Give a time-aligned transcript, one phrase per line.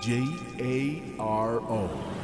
[0.00, 0.24] J
[0.58, 2.23] A R O.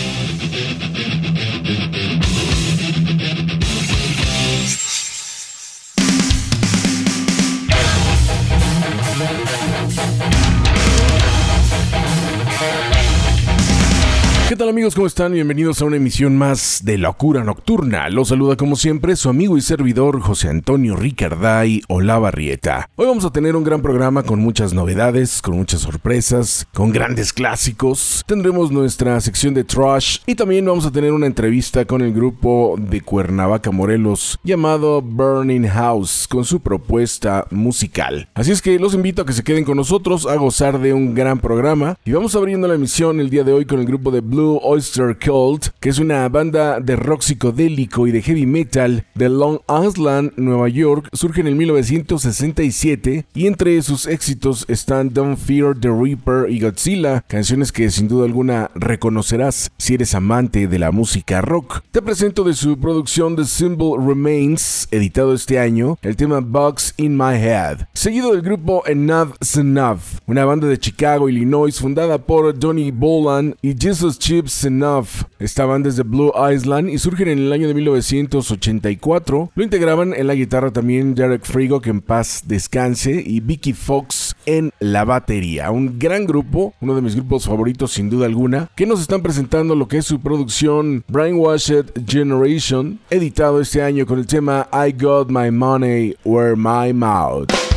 [14.51, 14.95] ¿Qué tal amigos?
[14.95, 15.31] ¿Cómo están?
[15.31, 18.09] Bienvenidos a una emisión más de Locura Nocturna.
[18.09, 22.89] Los saluda como siempre su amigo y servidor José Antonio Ricarday Olavarrieta.
[22.97, 27.31] Hoy vamos a tener un gran programa con muchas novedades, con muchas sorpresas, con grandes
[27.31, 28.25] clásicos.
[28.27, 32.75] Tendremos nuestra sección de trash y también vamos a tener una entrevista con el grupo
[32.77, 38.27] de Cuernavaca Morelos llamado Burning House con su propuesta musical.
[38.33, 41.15] Así es que los invito a que se queden con nosotros a gozar de un
[41.15, 44.19] gran programa y vamos abriendo la emisión el día de hoy con el grupo de
[44.19, 49.29] Blue Oyster Cult, que es una banda de rock psicodélico y de heavy metal de
[49.29, 55.77] Long Island, Nueva York, surge en el 1967 y entre sus éxitos están Don't Fear
[55.79, 60.91] the Reaper y Godzilla, canciones que sin duda alguna reconocerás si eres amante de la
[60.91, 61.81] música rock.
[61.91, 67.15] Te presento de su producción The Symbol Remains, editado este año, el tema Bugs in
[67.15, 72.91] My Head, seguido del grupo Enough Enough, una banda de Chicago, Illinois, fundada por Donny
[72.91, 75.07] Boland y Jesus Chips Enough.
[75.39, 79.51] Estaban desde Blue Island y surgen en el año de 1984.
[79.53, 84.37] Lo integraban en la guitarra también Derek Frigo, que en paz descanse, y Vicky Fox
[84.45, 85.69] en la batería.
[85.71, 89.75] Un gran grupo, uno de mis grupos favoritos sin duda alguna, que nos están presentando
[89.75, 95.29] lo que es su producción Brainwashed Generation, editado este año con el tema I Got
[95.29, 97.70] My Money Where My Mouth.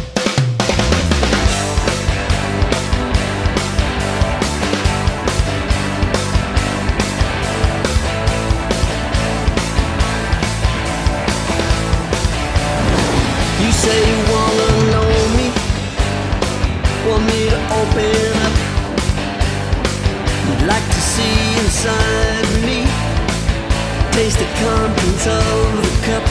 [24.15, 26.23] Taste the contents of the cup.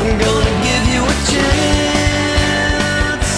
[0.00, 3.30] I'm gonna give you a chance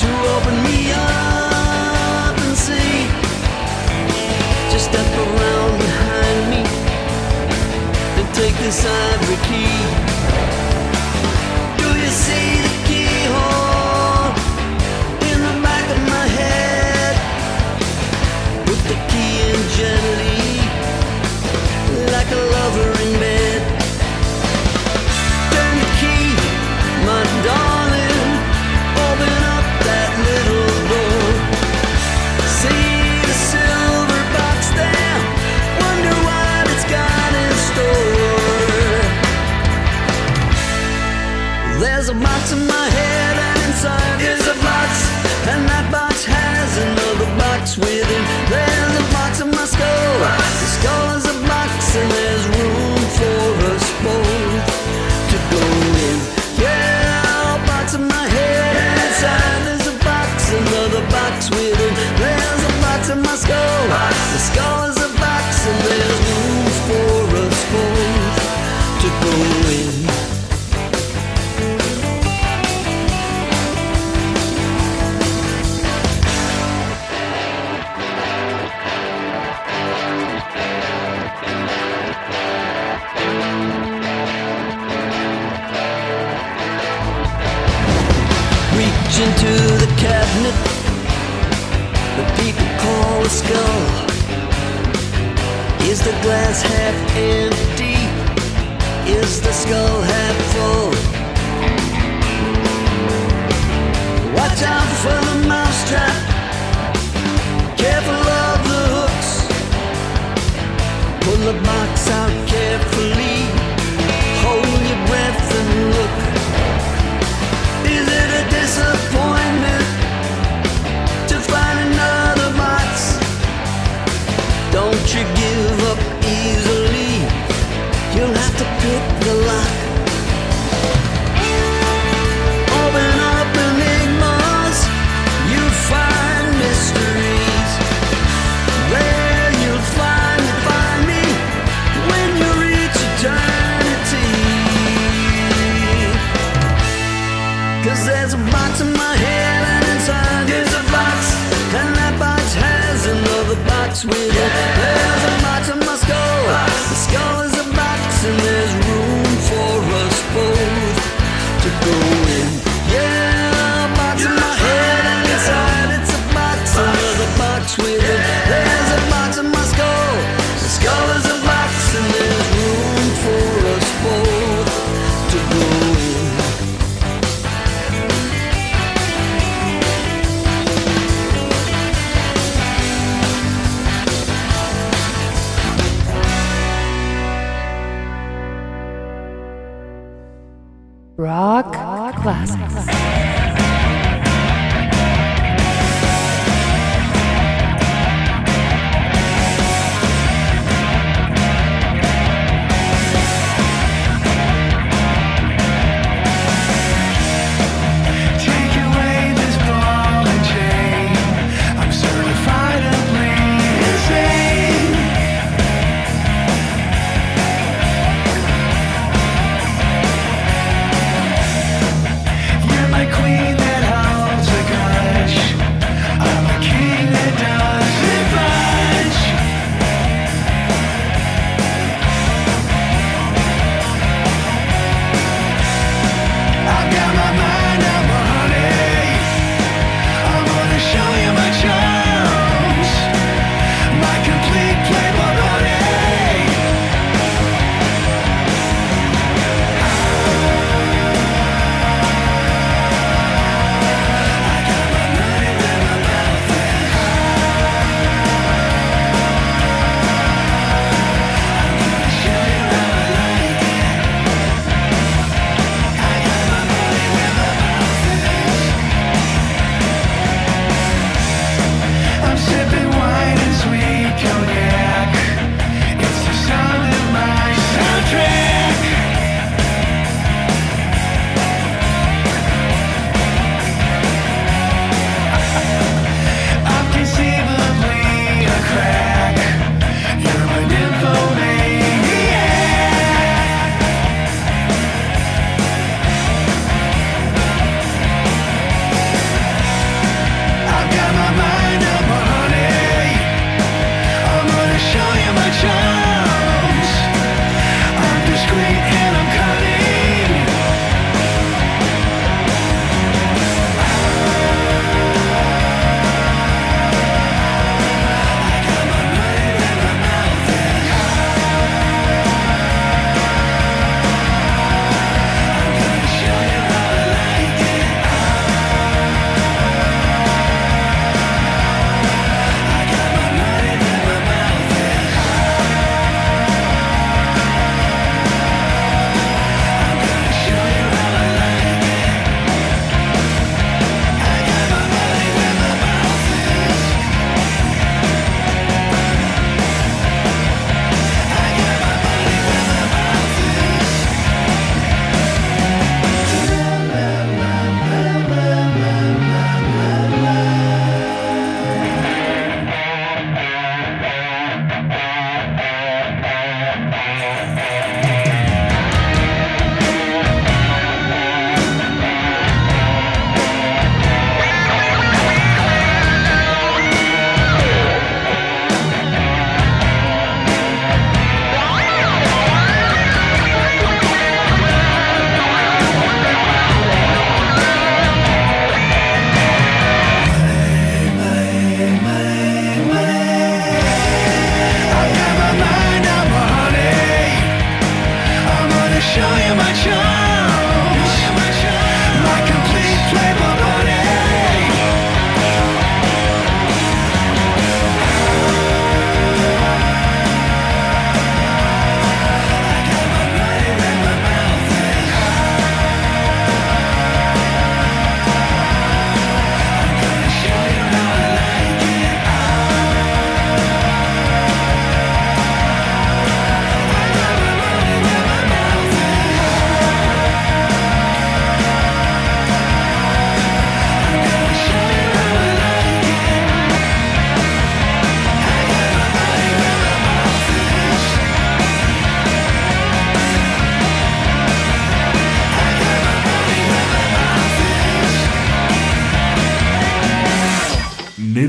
[0.00, 3.04] to open me up and see.
[4.72, 6.62] Just step around behind me
[8.18, 9.25] and take this ivory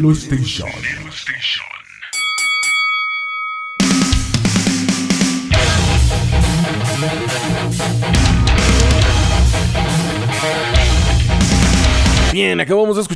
[0.08, 1.07] Nelo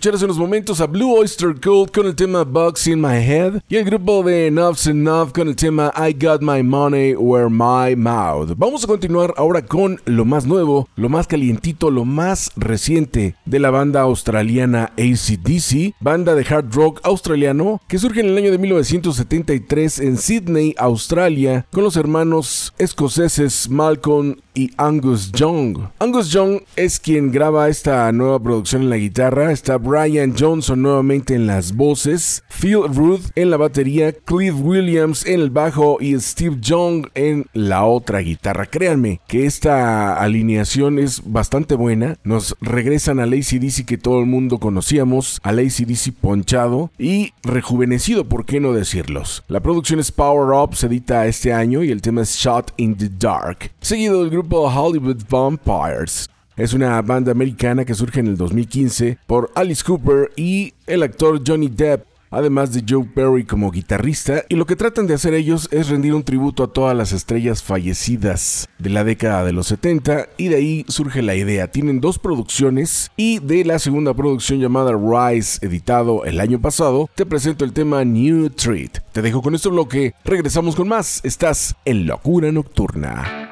[0.03, 3.85] unos momentos a Blue Oyster Cult con el tema Bugs in My Head y el
[3.85, 8.55] grupo de Enough con el tema I Got My Money Where My Mouth.
[8.57, 13.59] Vamos a continuar ahora con lo más nuevo, lo más calientito, lo más reciente de
[13.59, 18.57] la banda australiana ACDC, banda de hard rock australiano que surge en el año de
[18.57, 25.77] 1973 en Sydney, Australia, con los hermanos escoceses Malcolm y Angus Young.
[25.99, 31.35] Angus Young es quien graba esta nueva producción en la guitarra, está Brian Johnson nuevamente
[31.35, 36.57] en las voces, Phil Ruth en la batería, Cliff Williams en el bajo y Steve
[36.59, 38.65] Young en la otra guitarra.
[38.65, 44.59] Créanme que esta alineación es bastante buena, nos regresan al ACDC que todo el mundo
[44.59, 49.43] conocíamos, al ACDC ponchado y rejuvenecido, ¿por qué no decirlos?
[49.47, 52.95] La producción es Power Up, se edita este año y el tema es Shot in
[52.95, 56.29] the Dark, seguido del grupo Hollywood Vampires.
[56.57, 61.41] Es una banda americana que surge en el 2015 por Alice Cooper y el actor
[61.45, 65.67] Johnny Depp, además de Joe Perry como guitarrista, y lo que tratan de hacer ellos
[65.71, 70.29] es rendir un tributo a todas las estrellas fallecidas de la década de los 70,
[70.37, 71.71] y de ahí surge la idea.
[71.71, 77.25] Tienen dos producciones, y de la segunda producción llamada Rise, editado el año pasado, te
[77.25, 78.99] presento el tema New Treat.
[79.11, 83.51] Te dejo con este bloque, regresamos con más, estás en Locura Nocturna.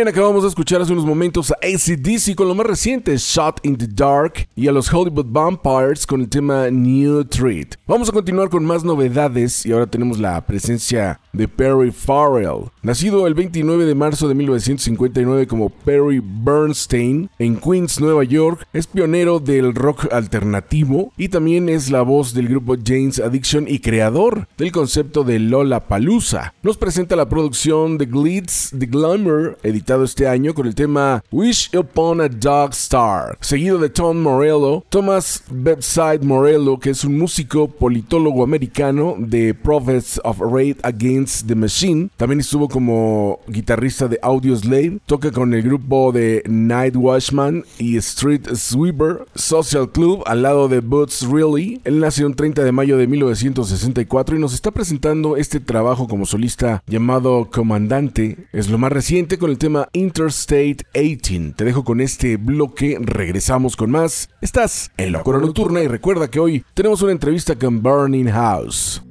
[0.00, 3.76] bien, acabamos de escuchar hace unos momentos a ACDC con lo más reciente, Shot in
[3.76, 7.74] the Dark, y a los Hollywood Vampires con el tema New Treat.
[7.86, 12.70] Vamos a continuar con más novedades y ahora tenemos la presencia de Perry Farrell.
[12.82, 18.86] Nacido el 29 de marzo de 1959 como Perry Bernstein en Queens, Nueva York, es
[18.86, 24.48] pionero del rock alternativo y también es la voz del grupo Jane's Addiction y creador
[24.56, 26.54] del concepto de Lola Palusa.
[26.62, 29.58] Nos presenta la producción The Glitz, The Glamour,
[29.90, 34.84] editado este año con el tema Wish Upon a Dog Star, seguido de Tom Morello,
[34.88, 41.56] Thomas Bedside Morello, que es un músico politólogo americano de Prophets of Raid Against the
[41.56, 42.08] Machine.
[42.16, 48.46] También estuvo como guitarrista de Audioslave, toca con el grupo de Night Watchman y Street
[48.54, 51.80] Sweeper Social Club al lado de Boots Really.
[51.82, 56.26] Él nació el 30 de mayo de 1964 y nos está presentando este trabajo como
[56.26, 58.46] solista llamado Comandante.
[58.52, 61.54] Es lo más reciente con el tema Interstate 18.
[61.56, 64.28] Te dejo con este bloque, regresamos con más.
[64.40, 69.02] Estás en la Cora Nocturna y recuerda que hoy tenemos una entrevista con Burning House.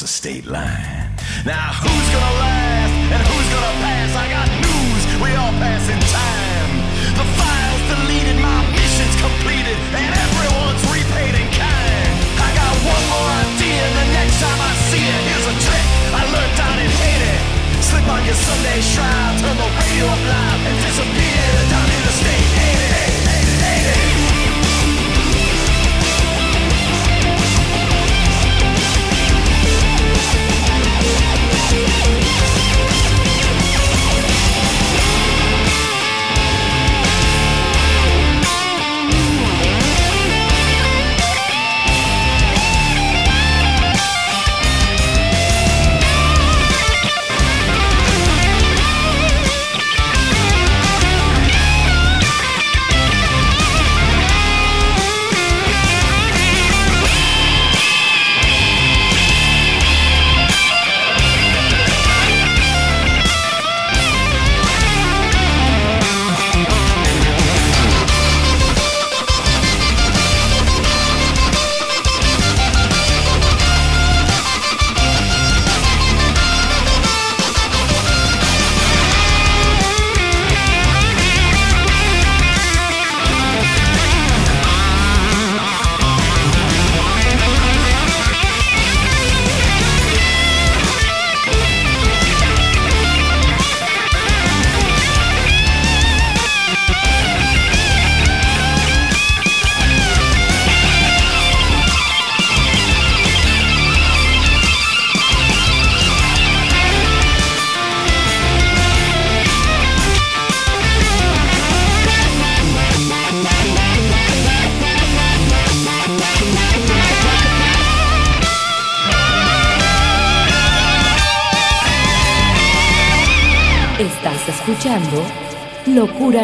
[0.00, 0.59] Across the state line.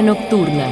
[0.06, 0.68] Nocturna.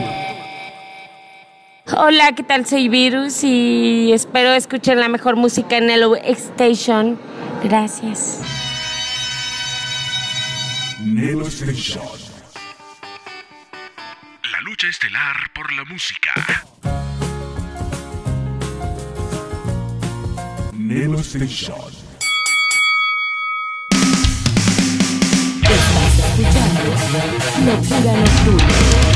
[1.97, 2.67] Hola, ¿qué tal?
[2.67, 7.19] Soy Virus y espero escuchen la mejor música en el Station.
[7.65, 8.43] Gracias.
[11.01, 12.05] Nelo Station.
[14.53, 16.33] La lucha estelar por la música.
[20.75, 22.05] Nelo Station.
[25.61, 26.85] Estás escuchando
[27.67, 29.14] Locura Nocturna.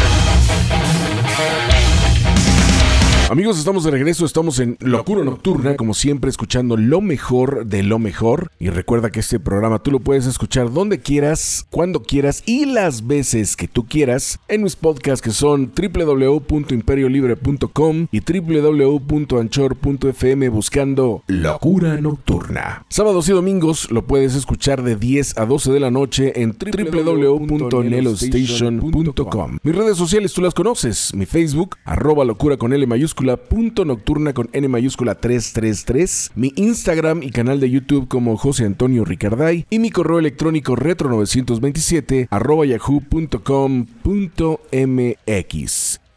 [3.31, 7.99] Amigos, estamos de regreso, estamos en Locura Nocturna, como siempre, escuchando lo mejor de lo
[7.99, 8.51] mejor.
[8.59, 13.07] Y recuerda que este programa tú lo puedes escuchar donde quieras, cuando quieras y las
[13.07, 22.87] veces que tú quieras en mis podcasts que son www.imperiolibre.com y www.anchor.fm buscando Locura Nocturna.
[22.89, 29.59] Sábados y domingos lo puedes escuchar de 10 a 12 de la noche en www.nelostation.com.
[29.63, 34.33] Mis redes sociales tú las conoces, mi Facebook, arroba locura con L mayúscula, punto nocturna
[34.33, 39.79] con N mayúscula 333, mi Instagram y canal de YouTube como José Antonio Ricarday y
[39.79, 43.29] mi correo electrónico retro927 arroba yahoo.com.mx.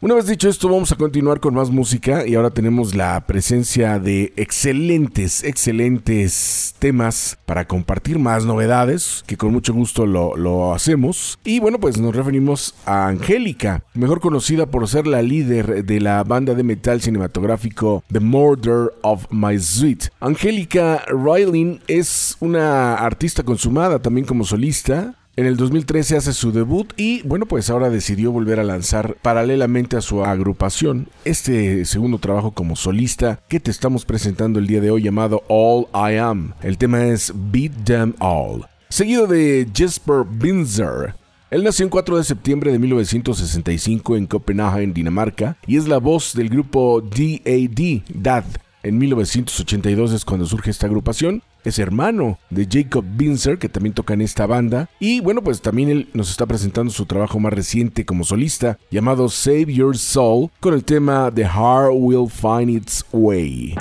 [0.02, 4.00] Una vez dicho esto, vamos a continuar con más música y ahora tenemos la presencia
[4.00, 11.38] de excelentes, excelentes temas para compartir más novedades, que con mucho gusto lo, hacemos.
[11.44, 16.24] Y bueno, pues nos referimos a Angélica, mejor conocida por ser la líder de la
[16.24, 20.08] banda de metal cinematográfico The Murder of My Sweet.
[20.18, 26.92] Angélica Riley es una artista consumada también como solista, en el 2013 hace su debut
[26.96, 32.50] y bueno pues ahora decidió volver a lanzar paralelamente a su agrupación este segundo trabajo
[32.50, 36.52] como solista que te estamos presentando el día de hoy llamado All I Am.
[36.62, 38.66] El tema es Beat Them All.
[38.88, 41.14] Seguido de Jesper Binzer.
[41.50, 46.34] Él nació el 4 de septiembre de 1965 en Copenhague, Dinamarca, y es la voz
[46.34, 48.44] del grupo DAD, DAD.
[48.82, 51.42] En 1982 es cuando surge esta agrupación.
[51.64, 54.88] Es hermano de Jacob Binzer, que también toca en esta banda.
[54.98, 59.28] Y bueno, pues también él nos está presentando su trabajo más reciente como solista, llamado
[59.28, 63.76] Save Your Soul, con el tema The Heart Will Find Its Way.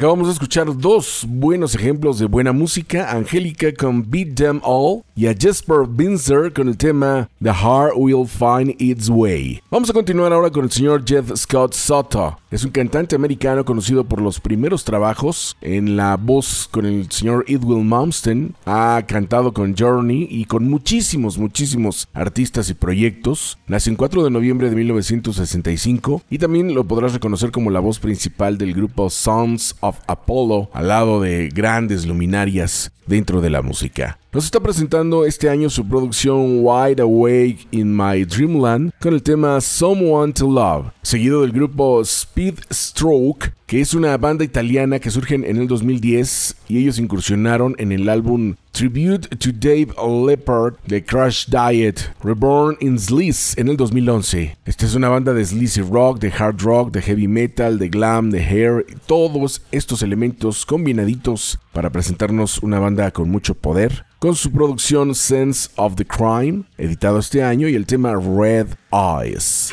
[0.00, 5.26] Acabamos de escuchar dos buenos ejemplos de buena música, Angélica con Beat Them All y
[5.26, 9.60] a Jesper Binzer con el tema The Heart Will Find Its Way.
[9.70, 12.38] Vamos a continuar ahora con el señor Jeff Scott Soto.
[12.50, 17.44] Es un cantante americano conocido por los primeros trabajos en la voz con el señor
[17.48, 18.54] Edwin Malmsteen.
[18.64, 23.58] Ha cantado con Journey y con muchísimos, muchísimos artistas y proyectos.
[23.66, 27.98] Nació el 4 de noviembre de 1965 y también lo podrás reconocer como la voz
[27.98, 34.18] principal del grupo Sons of Apollo, al lado de grandes luminarias dentro de la música.
[34.32, 39.60] Nos está presentando este año su producción Wide Awake in My Dreamland con el tema
[39.60, 45.34] Someone to Love, seguido del grupo Speed Stroke, que es una banda italiana que surge
[45.34, 51.46] en el 2010 y ellos incursionaron en el álbum Tribute to Dave Leppard de Crash
[51.46, 54.56] Diet, Reborn in Sleaze en el 2011.
[54.64, 58.30] Esta es una banda de sleazy rock, de hard rock, de heavy metal, de glam,
[58.30, 64.50] de hair, todos estos elementos combinaditos para presentarnos una banda con mucho poder, con su
[64.50, 69.72] producción Sense of the Crime, editado este año, y el tema Red Eyes.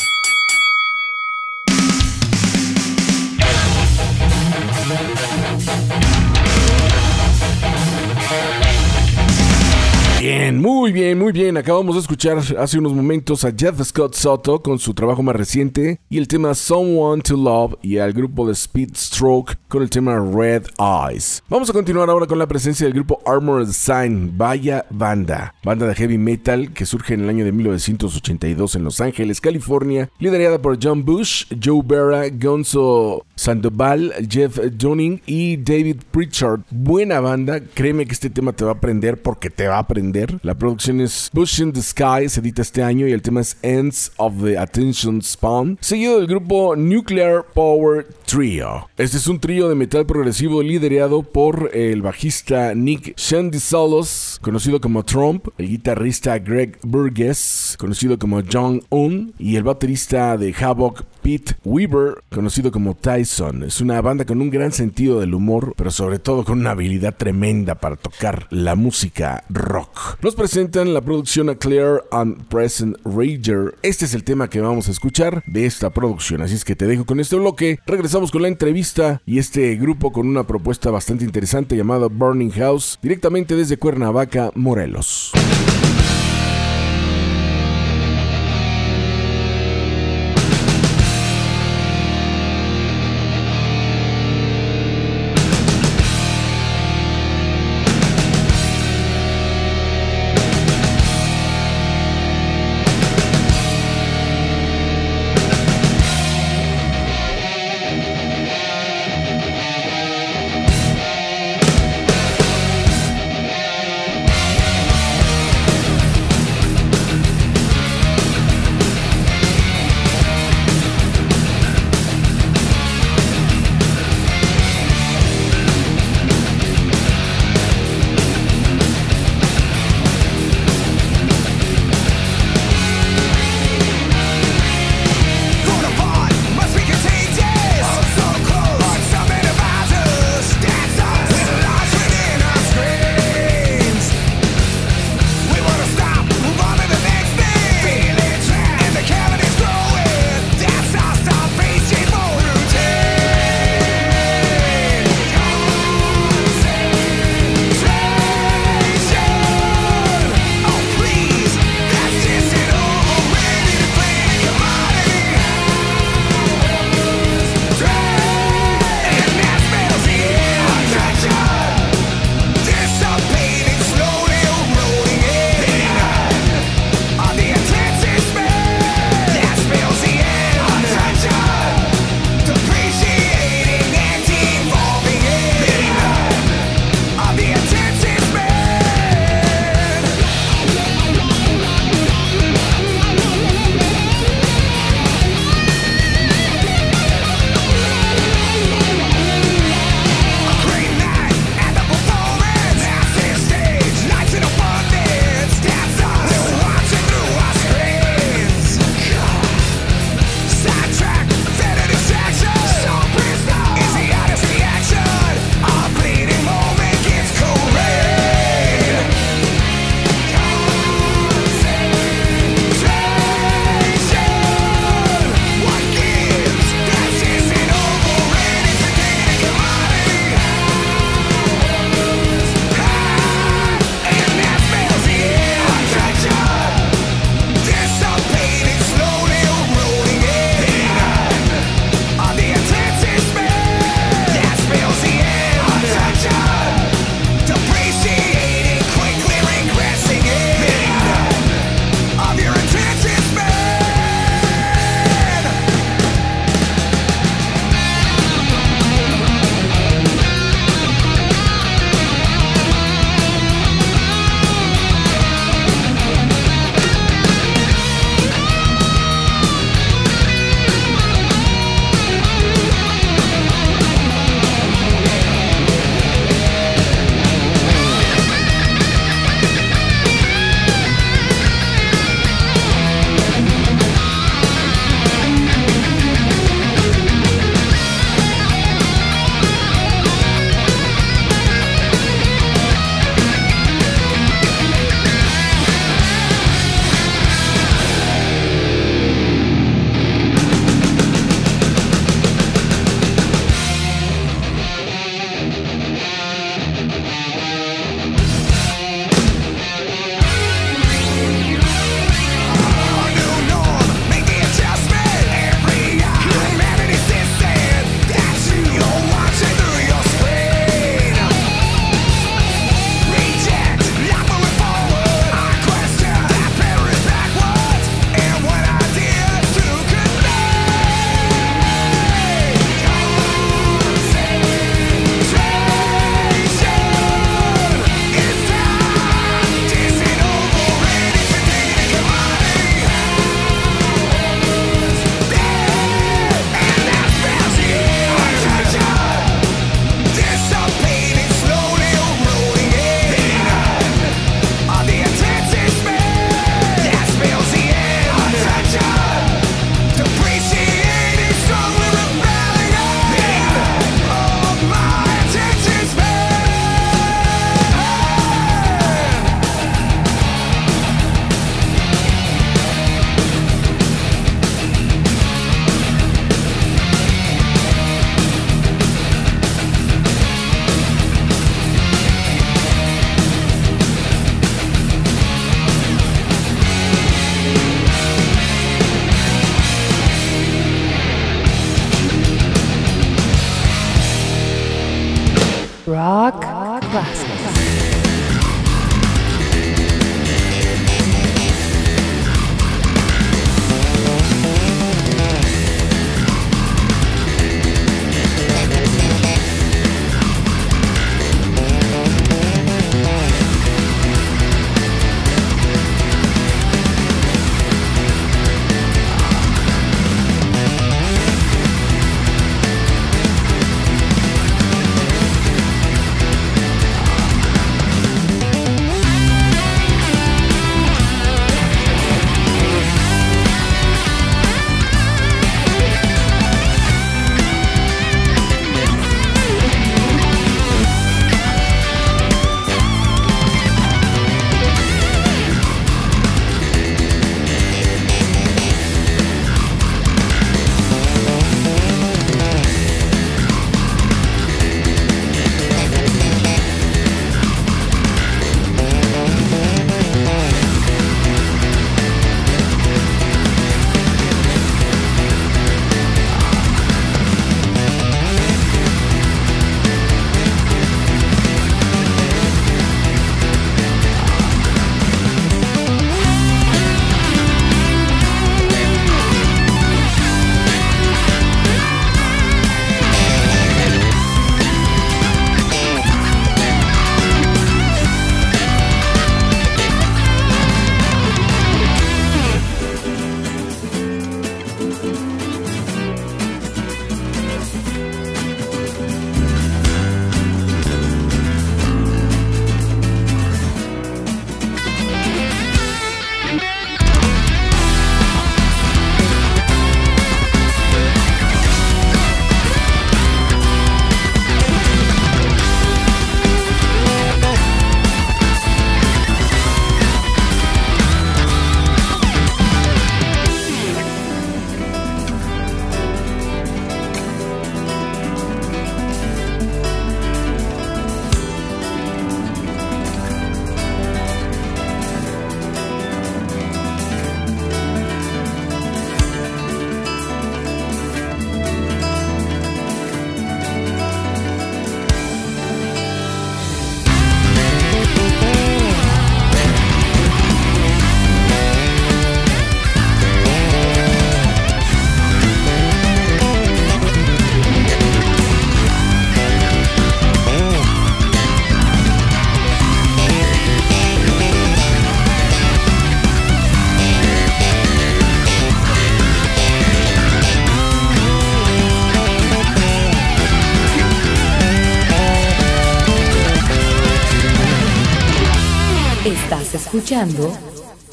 [10.81, 11.57] muy bien, muy bien.
[11.57, 15.99] Acabamos de escuchar hace unos momentos a Jeff Scott Soto con su trabajo más reciente
[16.09, 20.17] y el tema Someone to Love y al grupo de Speed Stroke con el tema
[20.17, 21.43] Red Eyes.
[21.49, 25.93] Vamos a continuar ahora con la presencia del grupo Armored Sign, vaya banda, banda de
[25.93, 30.79] heavy metal que surge en el año de 1982 en Los Ángeles, California, liderada por
[30.81, 36.61] John Bush, Joe Berra, Gonzo Sandoval, Jeff Dunning y David Pritchard.
[36.71, 40.39] Buena banda, créeme que este tema te va a aprender porque te va a aprender.
[40.41, 44.09] La producción es Bush in the Sky, edita este año y el tema es Ends
[44.15, 48.87] of the Attention Span, seguido del grupo Nuclear Power Trio.
[48.95, 55.03] Este es un trío de metal progresivo liderado por el bajista Nick Shandisalos, conocido como
[55.03, 61.55] Trump, el guitarrista Greg Burgess, conocido como John Un, y el baterista de Havoc Pete
[61.65, 63.63] Weaver, conocido como Tyson.
[63.63, 67.15] Es una banda con un gran sentido del humor, pero sobre todo con una habilidad
[67.15, 70.17] tremenda para tocar la música rock.
[70.21, 73.75] Nos presentan la producción A Clear and Present Rager.
[73.83, 76.87] Este es el tema que vamos a escuchar de esta producción, así es que te
[76.87, 77.79] dejo con este bloque.
[77.85, 82.99] Regresamos con la entrevista y este grupo con una propuesta bastante interesante llamada Burning House,
[83.01, 85.31] directamente desde Cuernavaca, Morelos.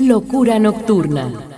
[0.01, 1.58] Locura Nocturna.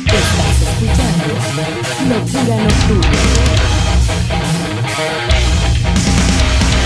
[0.05, 1.29] Estás escuchando
[2.11, 3.09] Locura Nocturna.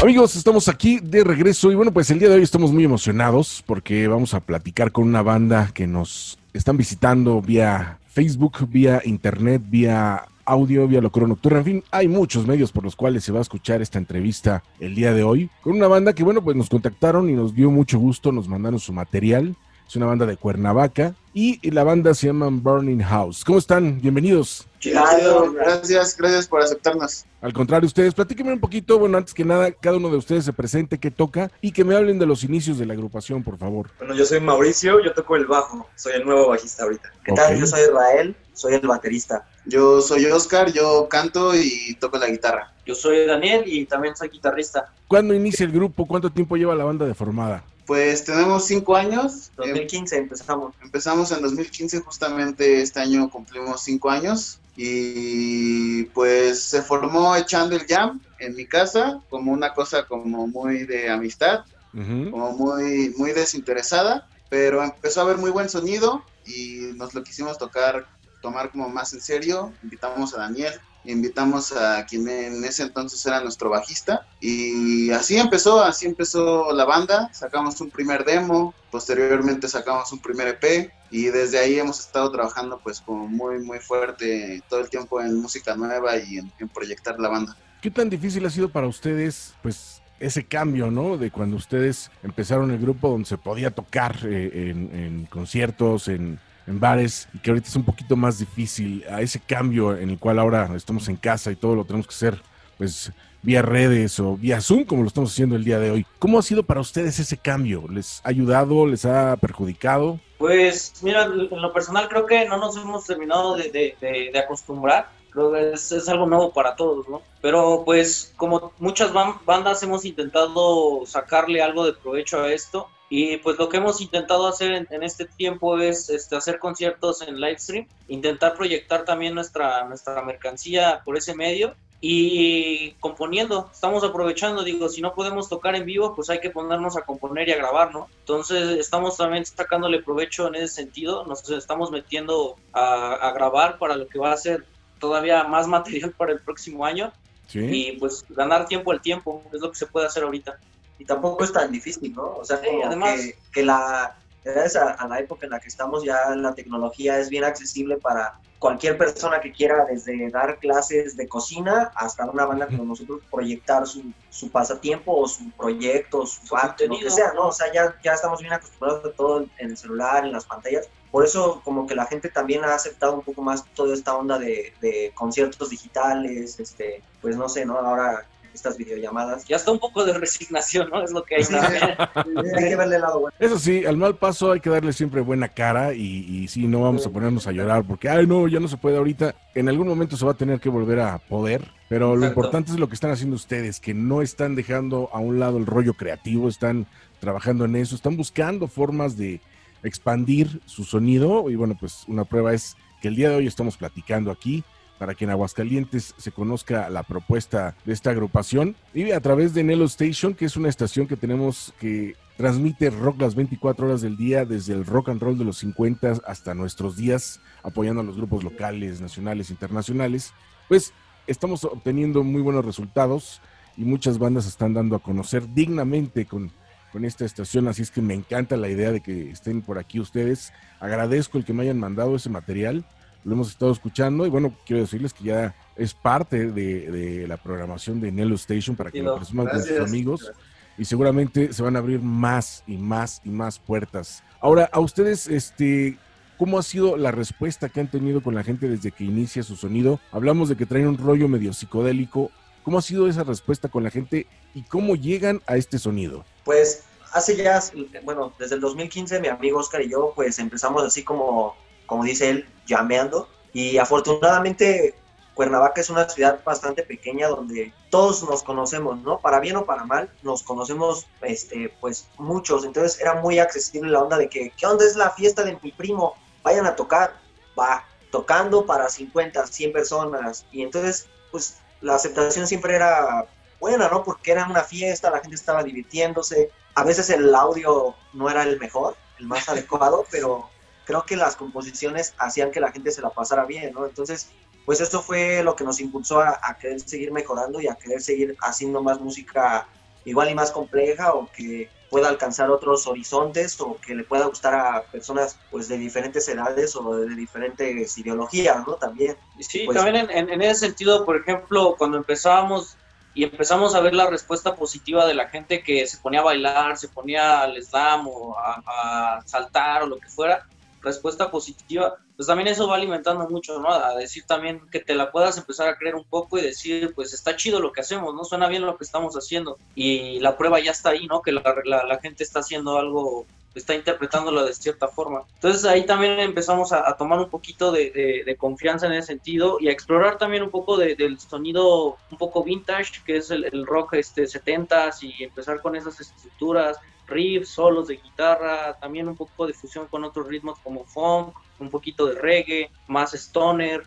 [0.02, 3.64] Amigos, estamos aquí de regreso y bueno, pues el día de hoy estamos muy emocionados
[3.66, 9.62] porque vamos a platicar con una banda que nos están visitando vía Facebook, vía internet,
[9.66, 13.40] vía audio, vía locura nocturna, en fin, hay muchos medios por los cuales se va
[13.40, 16.70] a escuchar esta entrevista el día de hoy con una banda que bueno, pues nos
[16.70, 19.56] contactaron y nos dio mucho gusto, nos mandaron su material
[19.88, 23.44] es una banda de Cuernavaca y la banda se llama Burning House.
[23.44, 24.00] ¿Cómo están?
[24.00, 24.66] Bienvenidos.
[24.82, 27.24] Gracias, gracias por aceptarnos.
[27.40, 30.52] Al contrario, ustedes, platíquenme un poquito, bueno, antes que nada, cada uno de ustedes se
[30.52, 33.90] presente, qué toca y que me hablen de los inicios de la agrupación, por favor.
[33.98, 37.12] Bueno, yo soy Mauricio, yo toco el bajo, soy el nuevo bajista ahorita.
[37.24, 37.58] ¿Qué tal?
[37.58, 39.46] Yo soy Israel, soy el baterista.
[39.66, 42.72] Yo soy Oscar, yo canto y toco la guitarra.
[42.86, 44.92] Yo soy Daniel y también soy guitarrista.
[45.08, 46.06] ¿Cuándo inicia el grupo?
[46.06, 47.64] ¿Cuánto tiempo lleva la banda de formada?
[47.84, 49.50] Pues tenemos cinco años.
[49.56, 50.74] 2015 empezamos.
[50.82, 54.60] Empezamos en 2015, justamente este año cumplimos cinco años.
[54.76, 60.84] Y pues se formó echando el jam en mi casa, como una cosa como muy
[60.84, 61.64] de amistad,
[61.94, 67.56] como muy, muy desinteresada, pero empezó a haber muy buen sonido y nos lo quisimos
[67.56, 68.06] tocar,
[68.46, 69.72] tomar como más en serio.
[69.82, 70.72] Invitamos a Daniel,
[71.04, 76.84] invitamos a quien en ese entonces era nuestro bajista y así empezó, así empezó la
[76.84, 77.28] banda.
[77.32, 82.78] Sacamos un primer demo, posteriormente sacamos un primer EP y desde ahí hemos estado trabajando
[82.78, 87.28] pues como muy muy fuerte todo el tiempo en música nueva y en, proyectar la
[87.28, 87.56] banda.
[87.82, 91.18] ¿Qué tan difícil ha sido para ustedes, pues, ese cambio, ¿no?
[91.18, 96.38] De cuando ustedes empezaron el grupo donde se podía tocar eh, en, en conciertos, en,
[96.66, 100.18] en bares, y que ahorita es un poquito más difícil, a ese cambio en el
[100.18, 102.40] cual ahora estamos en casa y todo lo tenemos que hacer,
[102.78, 103.12] pues,
[103.42, 106.06] vía redes o vía Zoom, como lo estamos haciendo el día de hoy.
[106.18, 107.84] ¿Cómo ha sido para ustedes ese cambio?
[107.88, 108.86] ¿Les ha ayudado?
[108.86, 110.18] ¿Les ha perjudicado?
[110.38, 115.08] Pues mira, en lo personal creo que no nos hemos terminado de, acostumbrar.
[115.30, 117.22] Creo que es, algo nuevo para todos, ¿no?
[117.40, 122.88] Pero pues como muchas ban- bandas hemos intentado sacarle algo de provecho a esto.
[123.08, 127.22] Y pues lo que hemos intentado hacer en, en este tiempo es este, hacer conciertos
[127.22, 134.04] en live stream, intentar proyectar también nuestra, nuestra mercancía por ese medio y componiendo, estamos
[134.04, 137.52] aprovechando, digo, si no podemos tocar en vivo, pues hay que ponernos a componer y
[137.52, 138.08] a grabar, ¿no?
[138.20, 143.96] Entonces estamos también sacándole provecho en ese sentido, nos estamos metiendo a, a grabar para
[143.96, 144.64] lo que va a ser
[144.98, 147.12] todavía más material para el próximo año
[147.46, 147.60] Sí.
[147.60, 150.58] y pues ganar tiempo al tiempo, es lo que se puede hacer ahorita.
[150.98, 152.36] Y tampoco es tan difícil, ¿no?
[152.36, 155.60] O sea, Sí, como además- que, que la, gracias a, a la época en la
[155.60, 160.58] que estamos ya la tecnología es bien accesible para cualquier persona que quiera desde dar
[160.58, 166.24] clases de cocina hasta una banda como nosotros proyectar su, su pasatiempo o su proyecto,
[166.26, 167.48] su arte, lo que sea, ¿no?
[167.48, 170.46] O sea, ya, ya estamos bien acostumbrados a todo en, en el celular, en las
[170.46, 170.88] pantallas.
[171.10, 174.38] Por eso como que la gente también ha aceptado un poco más toda esta onda
[174.38, 177.78] de, de conciertos digitales, este, pues no sé, ¿no?
[177.78, 178.26] Ahora
[178.56, 179.44] estas videollamadas.
[179.44, 181.02] Ya está un poco de resignación, ¿no?
[181.02, 181.44] Es lo que hay.
[181.44, 183.36] Hay que verle el lado bueno.
[183.38, 186.80] Eso sí, al mal paso hay que darle siempre buena cara y, y sí, no
[186.80, 189.34] vamos a ponernos a llorar porque, ay, no, ya no se puede ahorita.
[189.54, 192.28] En algún momento se va a tener que volver a poder, pero lo Exacto.
[192.28, 195.66] importante es lo que están haciendo ustedes, que no están dejando a un lado el
[195.66, 196.86] rollo creativo, están
[197.20, 199.40] trabajando en eso, están buscando formas de
[199.82, 203.76] expandir su sonido y bueno, pues una prueba es que el día de hoy estamos
[203.76, 204.64] platicando aquí
[204.98, 208.76] para que en Aguascalientes se conozca la propuesta de esta agrupación.
[208.94, 213.20] Y a través de Nelo Station, que es una estación que tenemos que transmite rock
[213.20, 216.96] las 24 horas del día, desde el rock and roll de los 50 hasta nuestros
[216.96, 220.32] días, apoyando a los grupos locales, nacionales, internacionales,
[220.68, 220.92] pues
[221.26, 223.40] estamos obteniendo muy buenos resultados
[223.76, 226.52] y muchas bandas están dando a conocer dignamente con,
[226.92, 230.00] con esta estación, así es que me encanta la idea de que estén por aquí
[230.00, 230.52] ustedes.
[230.80, 232.84] Agradezco el que me hayan mandado ese material,
[233.26, 237.36] lo hemos estado escuchando y bueno, quiero decirles que ya es parte de, de la
[237.36, 239.88] programación de Nelo Station para que lo presuman con sus Gracias.
[239.90, 240.32] amigos
[240.78, 244.22] y seguramente se van a abrir más y más y más puertas.
[244.40, 245.98] Ahora, a ustedes, este,
[246.38, 249.56] ¿cómo ha sido la respuesta que han tenido con la gente desde que inicia su
[249.56, 249.98] sonido?
[250.12, 252.30] Hablamos de que traen un rollo medio psicodélico.
[252.62, 256.24] ¿Cómo ha sido esa respuesta con la gente y cómo llegan a este sonido?
[256.44, 257.60] Pues hace ya,
[258.04, 261.56] bueno, desde el 2015 mi amigo Oscar y yo pues empezamos así como,
[261.86, 264.94] como dice él, llameando y afortunadamente
[265.36, 269.18] Cuernavaca es una ciudad bastante pequeña donde todos nos conocemos, ¿no?
[269.18, 274.02] Para bien o para mal, nos conocemos, este, pues muchos, entonces era muy accesible la
[274.02, 276.14] onda de que, ¿qué onda es la fiesta de mi primo?
[276.42, 277.14] Vayan a tocar,
[277.58, 283.26] va, tocando para 50, 100 personas y entonces, pues la aceptación siempre era
[283.60, 284.04] buena, ¿no?
[284.04, 286.50] Porque era una fiesta, la gente estaba divirtiéndose.
[286.74, 290.48] A veces el audio no era el mejor, el más adecuado, pero
[290.86, 293.84] creo que las composiciones hacían que la gente se la pasara bien, ¿no?
[293.86, 294.30] Entonces,
[294.64, 298.00] pues eso fue lo que nos impulsó a, a querer seguir mejorando y a querer
[298.00, 299.68] seguir haciendo más música
[300.04, 304.54] igual y más compleja o que pueda alcanzar otros horizontes o que le pueda gustar
[304.54, 308.74] a personas pues de diferentes edades o de diferentes ideologías, ¿no?
[308.74, 309.16] También.
[309.40, 312.76] Sí, Pues- también en, ese sentido, por ejemplo, cuando empezábamos,
[313.14, 316.76] y empezamos a ver la respuesta positiva de la gente que se ponía a bailar,
[316.76, 320.46] se ponía al slam o a, a saltar o lo que fuera,
[320.86, 323.70] respuesta positiva, pues también eso va alimentando mucho, ¿no?
[323.70, 327.12] A decir también que te la puedas empezar a creer un poco y decir, pues
[327.14, 328.24] está chido lo que hacemos, ¿no?
[328.24, 331.22] Suena bien lo que estamos haciendo y la prueba ya está ahí, ¿no?
[331.22, 335.24] Que la, la- la gente está haciendo algo, está interpretándolo de cierta forma.
[335.34, 339.72] Entonces ahí también empezamos a, tomar un poquito de, confianza en ese sentido y a
[339.72, 343.94] explorar también un poco de- del sonido un poco vintage, que es el, el rock
[343.94, 349.52] este 70s y empezar con esas estructuras, riffs, solos de guitarra, también un poco de
[349.52, 353.82] fusión con otros ritmos como funk, un poquito de reggae, más stoner,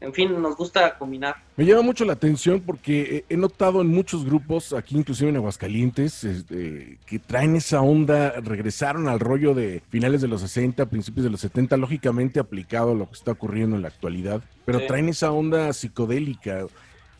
[0.00, 1.36] en fin, nos gusta combinar.
[1.56, 6.24] Me llama mucho la atención porque he notado en muchos grupos, aquí inclusive en Aguascalientes,
[6.24, 11.30] este, que traen esa onda, regresaron al rollo de finales de los 60, principios de
[11.30, 14.86] los 70, lógicamente aplicado a lo que está ocurriendo en la actualidad, pero Sí.
[14.88, 16.66] traen esa onda psicodélica.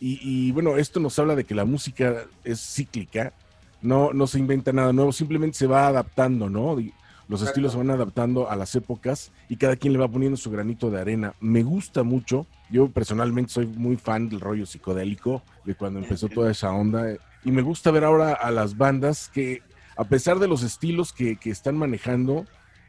[0.01, 3.33] Y, y, bueno, esto nos habla de que la música es cíclica,
[3.85, 6.81] no, no se inventa nada nuevo, simplemente se va adaptando, ¿no?
[6.81, 6.93] Y
[7.29, 7.45] Los Exacto.
[7.45, 10.91] estilos se van adaptando a las épocas y cada quien le va poniendo su granito
[10.91, 11.35] de arena.
[11.41, 12.47] Me gusta mucho.
[12.71, 17.05] Yo personalmente soy muy fan del rollo psicodélico, de cuando empezó toda esa onda.
[17.45, 19.63] Y me gusta ver ahora a las bandas que,
[19.97, 22.47] a pesar de los estilos que, que están manejando,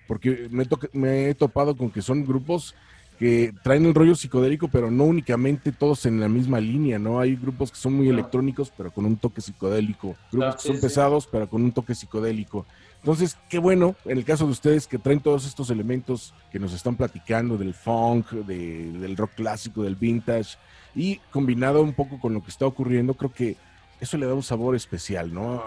[0.07, 2.75] porque me, me he topado con que son grupos
[3.17, 7.19] que traen el rollo psicodélico, pero no únicamente todos en la misma línea, ¿no?
[7.19, 10.15] Hay grupos que son muy electrónicos, pero con un toque psicodélico.
[10.31, 12.65] Grupos que son pesados, pero con un toque psicodélico.
[12.99, 16.73] Entonces, qué bueno, en el caso de ustedes, que traen todos estos elementos que nos
[16.73, 20.57] están platicando del funk, de- del rock clásico, del vintage,
[20.95, 23.57] y combinado un poco con lo que está ocurriendo, creo que
[24.01, 25.61] eso le da un sabor especial, ¿no?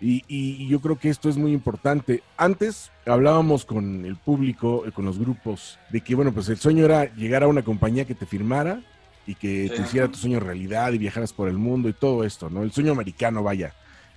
[0.00, 2.22] Y, y yo creo que esto es muy importante.
[2.38, 6.84] Antes hablábamos con el público, eh, con los grupos, de que, bueno, pues el sueño
[6.86, 8.80] era llegar a una compañía que te firmara
[9.26, 9.82] y que te Sí.
[9.82, 12.62] hiciera tu sueño realidad y viajaras por el mundo y todo esto, ¿no?
[12.62, 13.74] El sueño americano, vaya,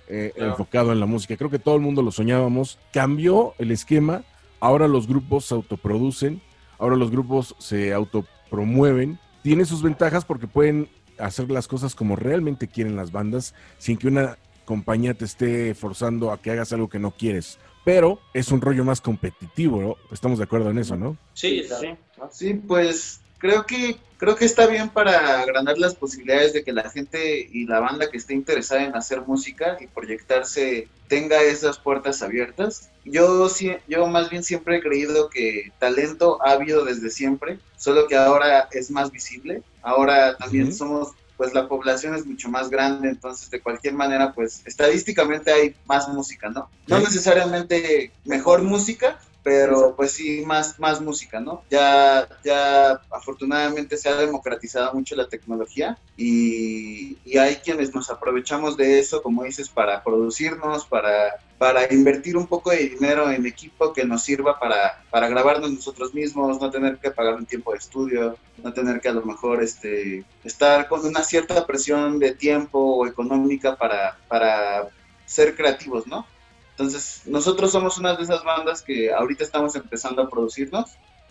[0.08, 0.52] eh, Claro.
[0.52, 1.36] enfocado en la música.
[1.36, 2.78] Creo que todo el mundo lo soñábamos.
[2.92, 4.22] Cambió el esquema.
[4.60, 6.40] Ahora los grupos se autoproducen.
[6.78, 9.18] Ahora los grupos se autopromueven.
[9.42, 14.08] Tiene sus ventajas porque pueden hacer las cosas como realmente quieren las bandas sin que
[14.08, 17.58] una compañía te esté forzando a que hagas algo que no quieres.
[17.84, 19.96] Pero es un rollo más competitivo, ¿no?
[20.10, 21.16] Estamos de acuerdo en eso, ¿no?
[21.34, 21.96] Sí, sí.
[22.30, 26.88] Sí, pues creo que creo que está bien para agrandar las posibilidades de que la
[26.88, 32.22] gente y la banda que esté interesada en hacer música y proyectarse tenga esas puertas
[32.22, 32.88] abiertas.
[33.04, 38.08] Yo sí, yo más bien siempre he creído que talento ha habido desde siempre, solo
[38.08, 39.62] que ahora es más visible.
[39.82, 44.62] Ahora también somos pues la población es mucho más grande, entonces de cualquier manera pues
[44.66, 46.68] estadísticamente hay más música, ¿no?
[46.86, 51.62] No necesariamente mejor música, pero pues sí, más, más música, ¿no?
[51.70, 58.76] Ya, ya afortunadamente se ha democratizado mucho la tecnología y, y hay quienes nos aprovechamos
[58.78, 63.94] de eso, como dices, para producirnos, para, para invertir un poco de dinero en equipo
[63.94, 67.78] que nos sirva para, para grabarnos nosotros mismos, no tener que pagar un tiempo de
[67.78, 72.78] estudio, no tener que a lo mejor este, estar con una cierta presión de tiempo
[72.78, 74.88] o económica para, para
[75.24, 76.26] ser creativos, ¿no?
[76.72, 80.90] Entonces, nosotros somos una de esas bandas que ahorita estamos empezando a producirnos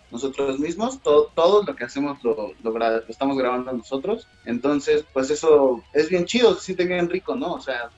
[0.09, 5.29] nosotros mismos, todo, todo lo que hacemos lo, lo, lo estamos grabando nosotros, entonces, pues
[5.29, 7.53] eso es bien chido, se siente bien rico, ¿no?
[7.53, 7.91] O sea,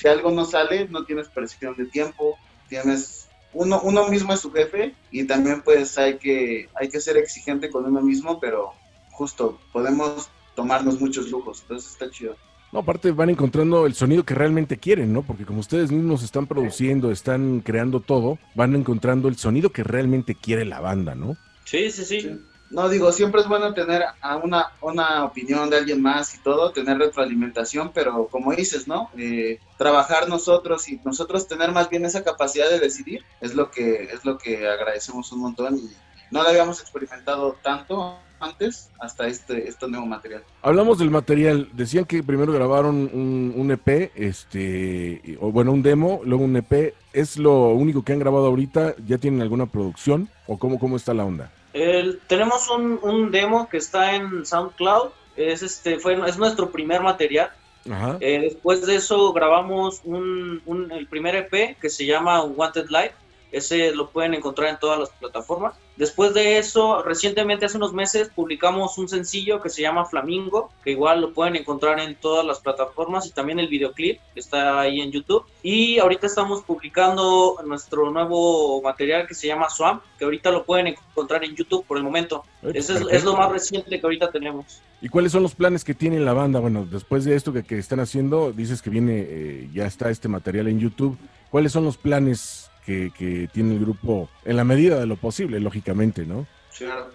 [0.00, 3.28] si algo no sale, no tienes presión de tiempo, tienes...
[3.52, 7.68] Uno, uno mismo es su jefe y también pues hay que, hay que ser exigente
[7.68, 8.72] con uno mismo, pero
[9.10, 12.36] justo podemos tomarnos muchos lujos, entonces está chido.
[12.72, 15.22] No, aparte van encontrando el sonido que realmente quieren, ¿no?
[15.22, 20.36] Porque como ustedes mismos están produciendo, están creando todo, van encontrando el sonido que realmente
[20.36, 21.36] quiere la banda, ¿no?
[21.64, 22.40] Sí, sí, sí.
[22.70, 26.70] No, digo, siempre es bueno tener a una, una opinión de alguien más y todo,
[26.70, 29.10] tener retroalimentación, pero como dices, ¿no?
[29.18, 34.04] Eh, trabajar nosotros y nosotros tener más bien esa capacidad de decidir es lo que,
[34.04, 35.90] es lo que agradecemos un montón y
[36.30, 40.42] no lo habíamos experimentado tanto antes hasta este, este nuevo material.
[40.62, 46.20] Hablamos del material, decían que primero grabaron un, un EP, este, o bueno, un demo,
[46.24, 48.94] luego un EP, ¿es lo único que han grabado ahorita?
[49.06, 50.28] ¿Ya tienen alguna producción?
[50.46, 51.52] ¿O cómo, cómo está la onda?
[51.72, 55.10] El- tenemos un, un demo que está en SoundCloud.
[55.36, 57.50] Es este fue es nuestro primer material.
[57.90, 58.16] Ajá.
[58.20, 63.12] Eh, después de eso grabamos un, un- el primer EP que se llama Wanted Light.
[63.52, 65.74] Ese lo pueden encontrar en todas las plataformas.
[65.96, 70.92] Después de eso, recientemente, hace unos meses, publicamos un sencillo que se llama Flamingo, que
[70.92, 75.00] igual lo pueden encontrar en todas las plataformas y también el videoclip que está ahí
[75.00, 75.44] en YouTube.
[75.62, 80.86] Y ahorita estamos publicando nuestro nuevo material que se llama Swamp, que ahorita lo pueden
[80.86, 82.44] encontrar en YouTube por el momento.
[82.62, 84.80] Ese es, es lo más reciente que ahorita tenemos.
[85.02, 86.60] ¿Y cuáles son los planes que tiene la banda?
[86.60, 90.28] Bueno, después de esto que, que están haciendo, dices que viene, eh, ya está este
[90.28, 91.18] material en YouTube.
[91.50, 95.60] ¿Cuáles son los planes que, que tiene el grupo en la medida de lo posible,
[95.60, 96.46] lógicamente, no?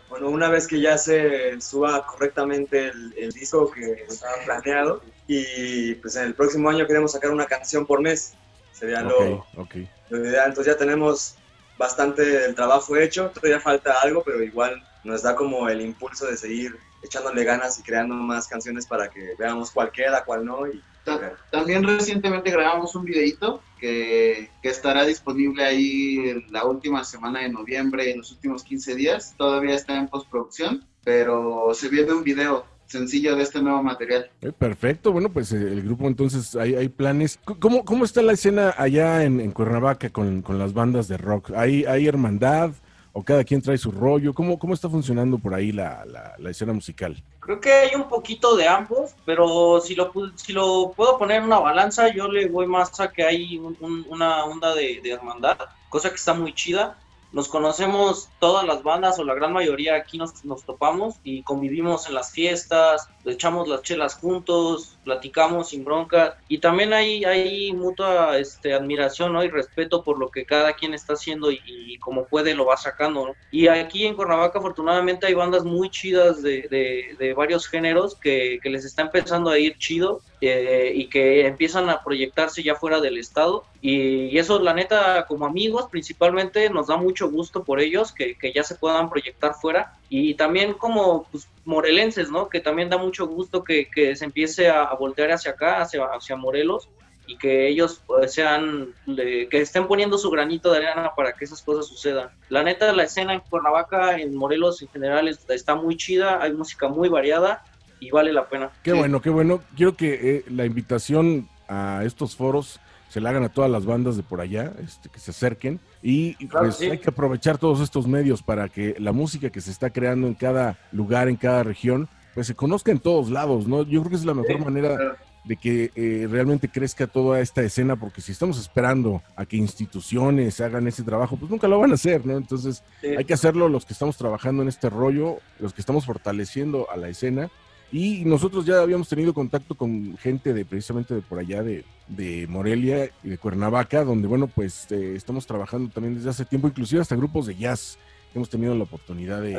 [0.10, 5.96] Bueno, una vez que ya se suba correctamente el, el disco que estaba planeado y
[5.96, 8.34] pues en el próximo año queremos sacar una canción por mes,
[8.72, 9.76] sería lo, Ok, ok.
[10.10, 10.50] lo ideal.
[10.50, 11.36] Entonces ya tenemos
[11.78, 16.38] bastante del trabajo hecho, todavía falta algo, pero igual nos da como el impulso de
[16.38, 20.68] seguir echándole ganas y creando más canciones para que veamos cuál queda, cuál no.
[20.68, 27.40] Y, Ta- También recientemente grabamos un videito que, que estará disponible ahí la última semana
[27.42, 29.36] de noviembre, en los últimos 15 días.
[29.38, 34.30] Todavía está en postproducción, pero se viene un video sencillo de este nuevo material.
[34.42, 37.40] Eh, perfecto, bueno, pues eh, el grupo entonces hay, hay planes.
[37.60, 41.52] ¿Cómo, ¿Cómo está la escena allá en, en Cuernavaca con, con las bandas de rock?
[41.56, 42.72] ¿Hay, ¿Hay hermandad
[43.18, 44.34] o cada quien trae su rollo?
[44.34, 46.04] ¿Cómo, cómo está funcionando por ahí la,
[46.38, 47.24] la- escena musical?
[47.40, 51.46] Creo que hay un poquito de ambos, pero si lo, si lo puedo poner en
[51.46, 55.12] una balanza, yo le voy más a que hay un- un- una onda de, de
[55.12, 57.00] hermandad, cosa que está muy chida.
[57.32, 62.08] Nos conocemos todas las bandas o la gran mayoría aquí nos, nos topamos y convivimos
[62.08, 68.38] en las fiestas, echamos las chelas juntos, platicamos sin bronca y también hay, hay mutua
[68.38, 69.44] este, admiración ¿no?
[69.44, 72.78] y respeto por lo que cada quien está haciendo y, y como puede lo va
[72.78, 73.36] sacando.
[73.52, 78.70] Y aquí en Cuernavaca afortunadamente hay bandas muy chidas de, de- varios géneros que, que
[78.70, 83.18] les está empezando a ir chido eh, y que empiezan a proyectarse ya fuera del
[83.18, 83.68] estado.
[83.82, 88.36] Y, y eso, la neta, como amigos principalmente, nos da mucho gusto por ellos que,
[88.38, 89.94] que ya se puedan proyectar fuera.
[90.10, 92.48] Y también como pues, morelenses, ¿no?
[92.48, 96.06] Que también da mucho gusto que, que se empiece a, a voltear hacia acá, hacia,
[96.06, 96.90] hacia Morelos.
[97.28, 101.46] Y que ellos pues, sean, le- que estén poniendo su granito de arena para que
[101.46, 102.30] esas cosas sucedan.
[102.50, 106.54] La neta, la escena en Cuernavaca, en Morelos en general, es- está muy chida, hay
[106.54, 107.64] música muy variada
[108.00, 108.70] y vale la pena.
[108.84, 109.60] Qué bueno, qué bueno.
[109.76, 112.80] Quiero que eh, la invitación a estos foros
[113.16, 115.80] se la hagan a todas las bandas de por allá, este, que se acerquen.
[116.04, 116.86] Y Claro, pues sí.
[116.92, 120.34] hay que aprovechar todos estos medios para que la música que se está creando en
[120.34, 123.84] cada lugar, en cada región, pues se conozca en todos lados, ¿no?
[123.84, 125.16] Yo creo que es la mejor manera
[125.46, 130.60] de que eh, realmente crezca toda esta escena, porque si estamos esperando a que instituciones
[130.60, 132.36] hagan ese trabajo, pues nunca lo van a hacer, ¿no?
[132.36, 133.08] Entonces Sí.
[133.18, 136.98] hay que hacerlo los que estamos trabajando en este rollo, los que estamos fortaleciendo a
[136.98, 137.50] la escena.
[137.92, 142.48] Y nosotros ya habíamos tenido contacto con gente de precisamente de por allá de, de
[142.48, 147.02] Morelia y de Cuernavaca, donde bueno, pues eh, estamos trabajando también desde hace tiempo, inclusive
[147.02, 147.98] hasta grupos de jazz.
[148.34, 149.54] Hemos tenido la oportunidad de,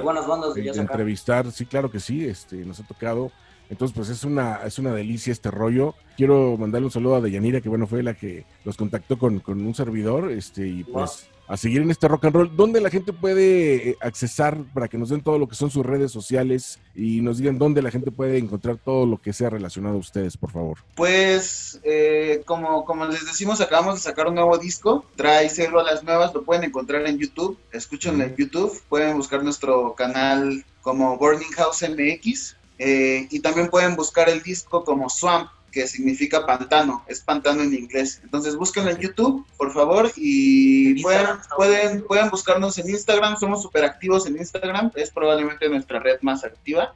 [0.76, 3.32] entrevistar, sí, claro que sí, este, nos ha tocado.
[3.70, 5.94] Entonces, pues es una, es una delicia este rollo.
[6.16, 9.66] Quiero mandarle un saludo a Deyanira, que bueno, fue la que los contactó con, con
[9.66, 12.56] un servidor, este, y pues a seguir en este rock and roll.
[12.56, 15.84] ¿Dónde la gente puede eh, accesar para que nos den todo lo que son sus
[15.84, 19.96] redes sociales y nos digan dónde la gente puede encontrar todo lo que sea relacionado
[19.96, 20.78] a ustedes, por favor?
[20.94, 25.04] Pues, eh, como, como les decimos, acabamos de sacar un nuevo disco.
[25.16, 27.58] Trae seis rolas nuevas, lo pueden encontrar en YouTube.
[27.72, 28.82] Escúchenlo en YouTube.
[28.88, 32.56] Pueden buscar nuestro canal como Burning House MX.
[32.78, 37.04] eh, y también pueden buscar el disco como Swamp, que significa pantano.
[37.06, 38.22] Es pantano en inglés.
[38.24, 40.10] Entonces, búsquenlo en YouTube, por favor.
[40.16, 43.36] Y pueden, pueden, pueden buscarnos en Instagram.
[43.36, 44.90] Somos súper activos en Instagram.
[44.94, 46.94] Es probablemente nuestra red más activa.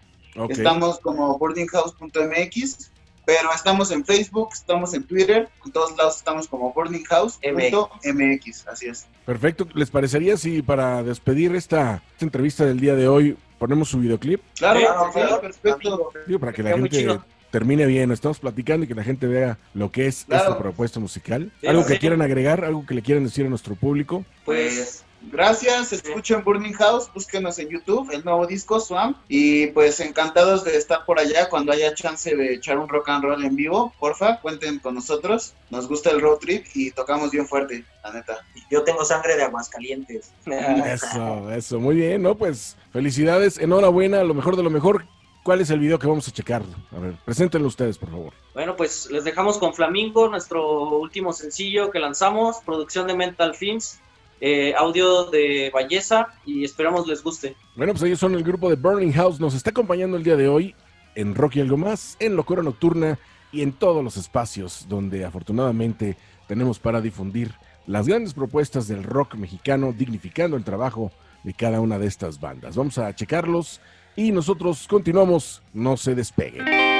[0.48, 2.90] Estamos como boardinghouse.mx,
[3.27, 9.07] pero estamos en Facebook, estamos en Twitter, en todos lados estamos como boardinghouse.mx, así es.
[9.27, 9.69] Perfecto.
[9.74, 14.40] ¿Les parecería si para despedir esta, esta entrevista del día de hoy ponemos su videoclip?
[14.57, 16.12] Claro, Sí, sí, claro, perfecto.
[16.27, 17.20] Digo, para que la gente.
[17.51, 18.11] Termine bien.
[18.11, 20.45] Estamos platicando y que la gente vea lo que es Claro.
[20.45, 21.51] esta propuesta musical.
[21.61, 24.25] Sí, algo que quieran agregar, algo que le quieran decir a nuestro público.
[24.45, 30.65] Pues gracias, escuchen Burning House, búsquenos en YouTube, el nuevo disco Swamp, y pues encantados
[30.65, 33.93] de estar por allá cuando haya chance de echar un rock and roll en vivo,
[34.01, 38.39] porfa, cuenten con nosotros, nos gusta el road trip y tocamos bien fuerte, la neta.
[38.71, 40.31] Yo tengo sangre de Aguascalientes.
[40.47, 42.35] Eso, eso, muy bien, ¿no?
[42.37, 45.05] Pues felicidades, enhorabuena, lo mejor de lo mejor.
[45.43, 46.62] ¿Cuál es el video que vamos a checar?
[46.95, 48.33] A ver, preséntenlo ustedes, por favor.
[48.53, 54.01] Bueno, pues les dejamos con Flamingo, nuestro último sencillo que lanzamos, producción de Mental Films,
[54.43, 57.57] eh, audio de Balleza y esperamos les guste.
[57.75, 59.41] Bueno, pues ellos son el grupo de Burning House.
[59.41, 60.75] Nos está acompañando el día de hoy
[61.15, 63.19] en Rock y algo más, en Locura Nocturna
[63.51, 67.53] y en todos los espacios donde afortunadamente tenemos para difundir
[67.87, 71.11] las grandes propuestas del rock mexicano, dignificando el trabajo
[71.45, 72.77] de cada una de estas bandas.
[72.77, 73.81] Vamos a checarlos
[74.16, 77.00] y nosotros continuamos, no se despeguen.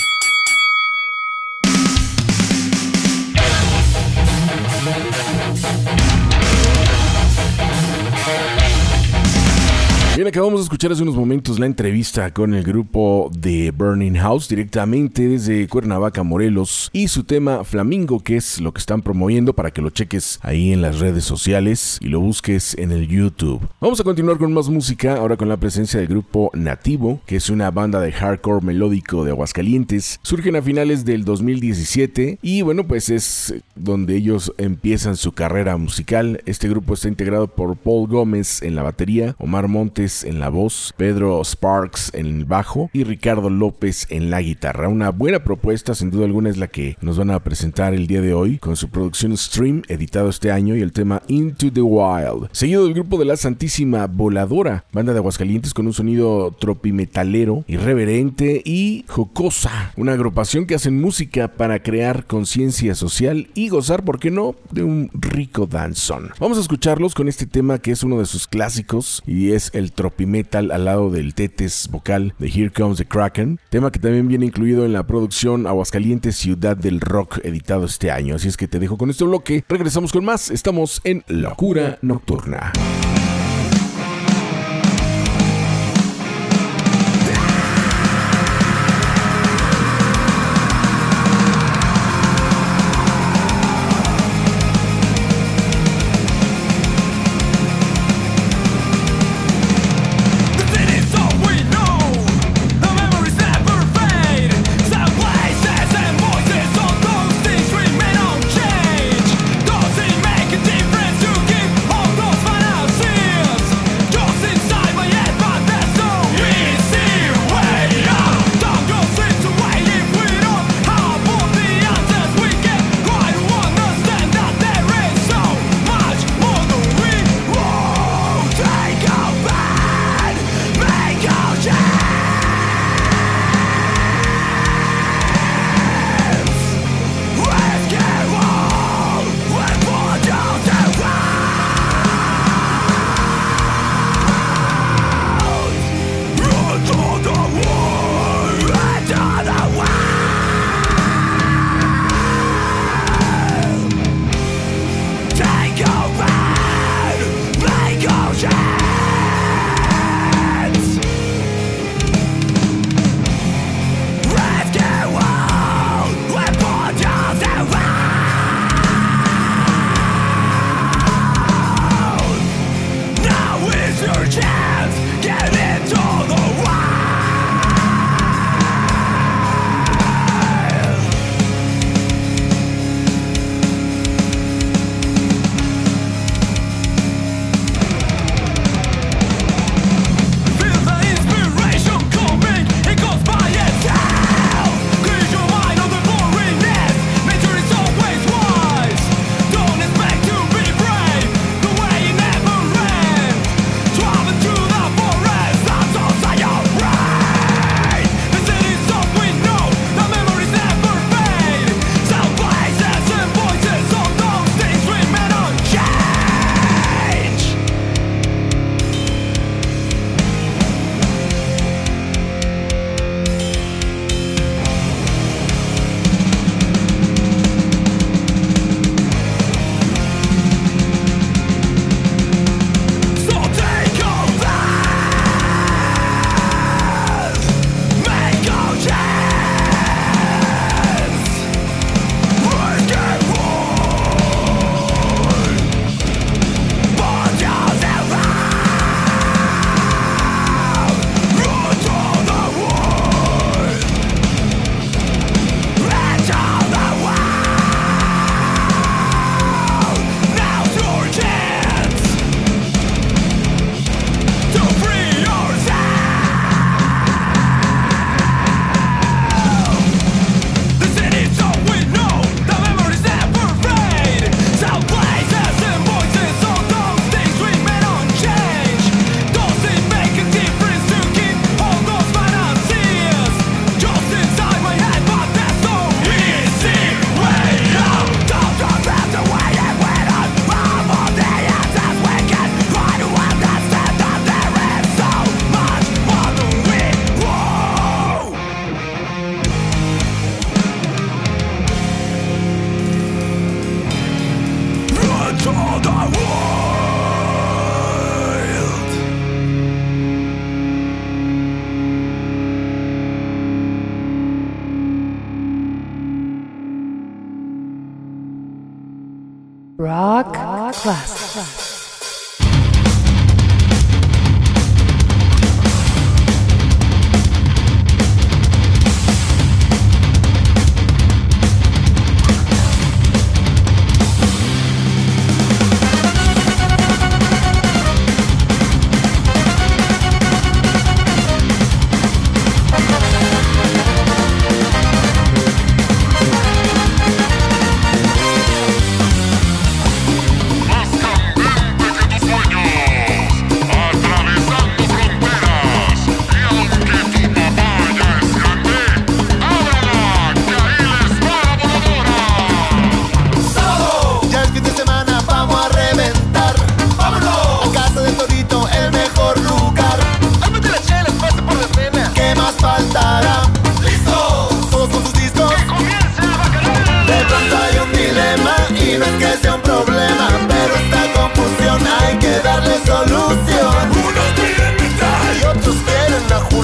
[10.31, 15.27] acabamos de escuchar hace unos momentos la entrevista con el grupo de Burning House directamente
[15.27, 19.81] desde Cuernavaca, Morelos, y su tema Flamingo, que es lo que están promoviendo para que
[19.81, 23.67] lo cheques ahí en las redes sociales y lo busques en el YouTube.
[23.81, 27.49] Vamos a continuar con más música, ahora con la presencia del grupo Nativo, que es
[27.49, 30.17] una banda de hardcore melódico de Aguascalientes.
[30.23, 36.41] Surgen a finales del 2017 y bueno, pues es donde ellos empiezan su carrera musical.
[36.45, 40.93] Este grupo está integrado por Paul Gómez en la batería, Omar Montes en la voz,
[40.97, 44.87] Pedro Sparks en el bajo y Ricardo López en la guitarra.
[44.87, 48.21] Una buena propuesta, sin duda alguna, es la que nos van a presentar el día
[48.21, 52.49] de hoy con su producción Stream, editado este año, y el tema Into the Wild.
[52.51, 58.61] Seguido del grupo de la Santísima Voladora, banda de Aguascalientes con un sonido tropimetalero, irreverente
[58.65, 59.93] y jocosa.
[59.97, 64.83] Una agrupación que hacen música para crear conciencia social y gozar, ¿por qué no?, de
[64.83, 66.31] un rico danzón.
[66.39, 69.91] Vamos a escucharlos con este tema que es uno de sus clásicos y es el
[70.01, 74.47] tropimetal al lado del tetes vocal de Here Comes the Kraken, tema que también viene
[74.47, 78.33] incluido en la producción Aguascalientes Ciudad del Rock editado este año.
[78.33, 82.73] Así es que te dejo con este bloque, regresamos con más, estamos en Locura Nocturna.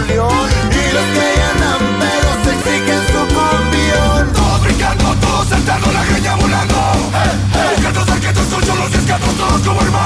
[0.10, 6.76] Y los que ganan pero se exigen su cumbión Fabricando todos, sentando la greña volando.
[7.14, 7.60] Hey, hey.
[7.76, 9.97] Buscando saquetos, son los escatos, todos como hermanos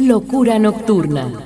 [0.00, 1.37] Locura Nocturna.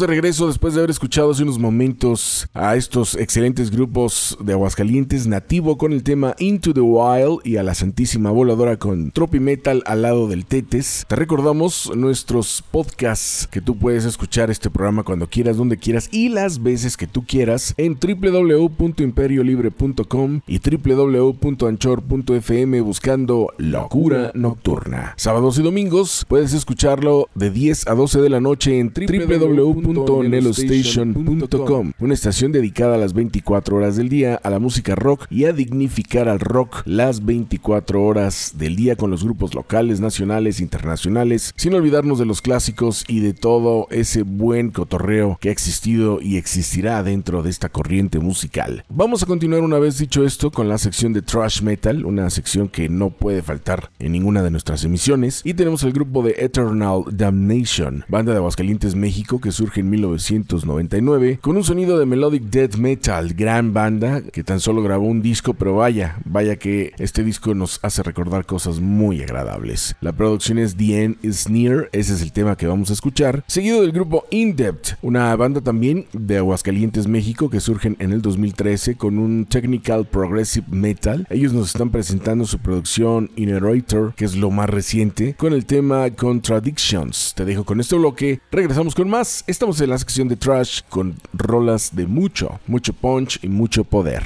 [0.00, 5.26] de regreso después de haber escuchado hace unos momentos a estos excelentes grupos de Aguascalientes
[5.26, 9.82] nativo con el tema Into the Wild y a la Santísima Voladora con Tropi Metal
[9.86, 11.04] al lado del Tetes.
[11.06, 16.28] Te recordamos nuestros podcasts que tú puedes escuchar este programa cuando quieras, donde quieras y
[16.28, 25.14] las veces que tú quieras en www.imperiolibre.com y www.anchor.fm buscando Locura Nocturna.
[25.16, 31.92] Sábados y domingos puedes escucharlo de 10 a 12 de la noche en www www.nelostation.com,
[31.98, 35.52] una estación dedicada a las 24 horas del día a la música rock y a
[35.52, 41.74] dignificar al rock las 24 horas del día con los grupos locales, nacionales, internacionales, sin
[41.74, 47.02] olvidarnos de los clásicos y de todo ese buen cotorreo que ha existido y existirá
[47.02, 48.84] dentro de esta corriente musical.
[48.88, 52.68] Vamos a continuar una vez dicho esto con la sección de thrash metal, una sección
[52.68, 57.04] que no puede faltar en ninguna de nuestras emisiones, y tenemos el grupo de Eternal
[57.10, 62.76] Damnation, banda de Aguascalientes, México, que surge en 1999 con un sonido de melodic death
[62.76, 67.54] metal, gran banda que tan solo grabó un disco, pero vaya, vaya que este disco
[67.54, 69.96] nos hace recordar cosas muy agradables.
[70.00, 71.44] La producción es The End is
[71.92, 75.60] ese es el tema que vamos a escuchar, seguido del grupo In Depth, una banda
[75.60, 81.26] también de Aguascalientes, México, que surgen en el 2013 con un technical progressive metal.
[81.30, 86.10] Ellos nos están presentando su producción Inerator, que es lo más reciente, con el tema
[86.10, 87.34] Contradictions.
[87.36, 89.44] Te dejo con este bloque, regresamos con más.
[89.64, 94.22] Estamos en la sección de trash con rolas de mucho, mucho punch y mucho poder.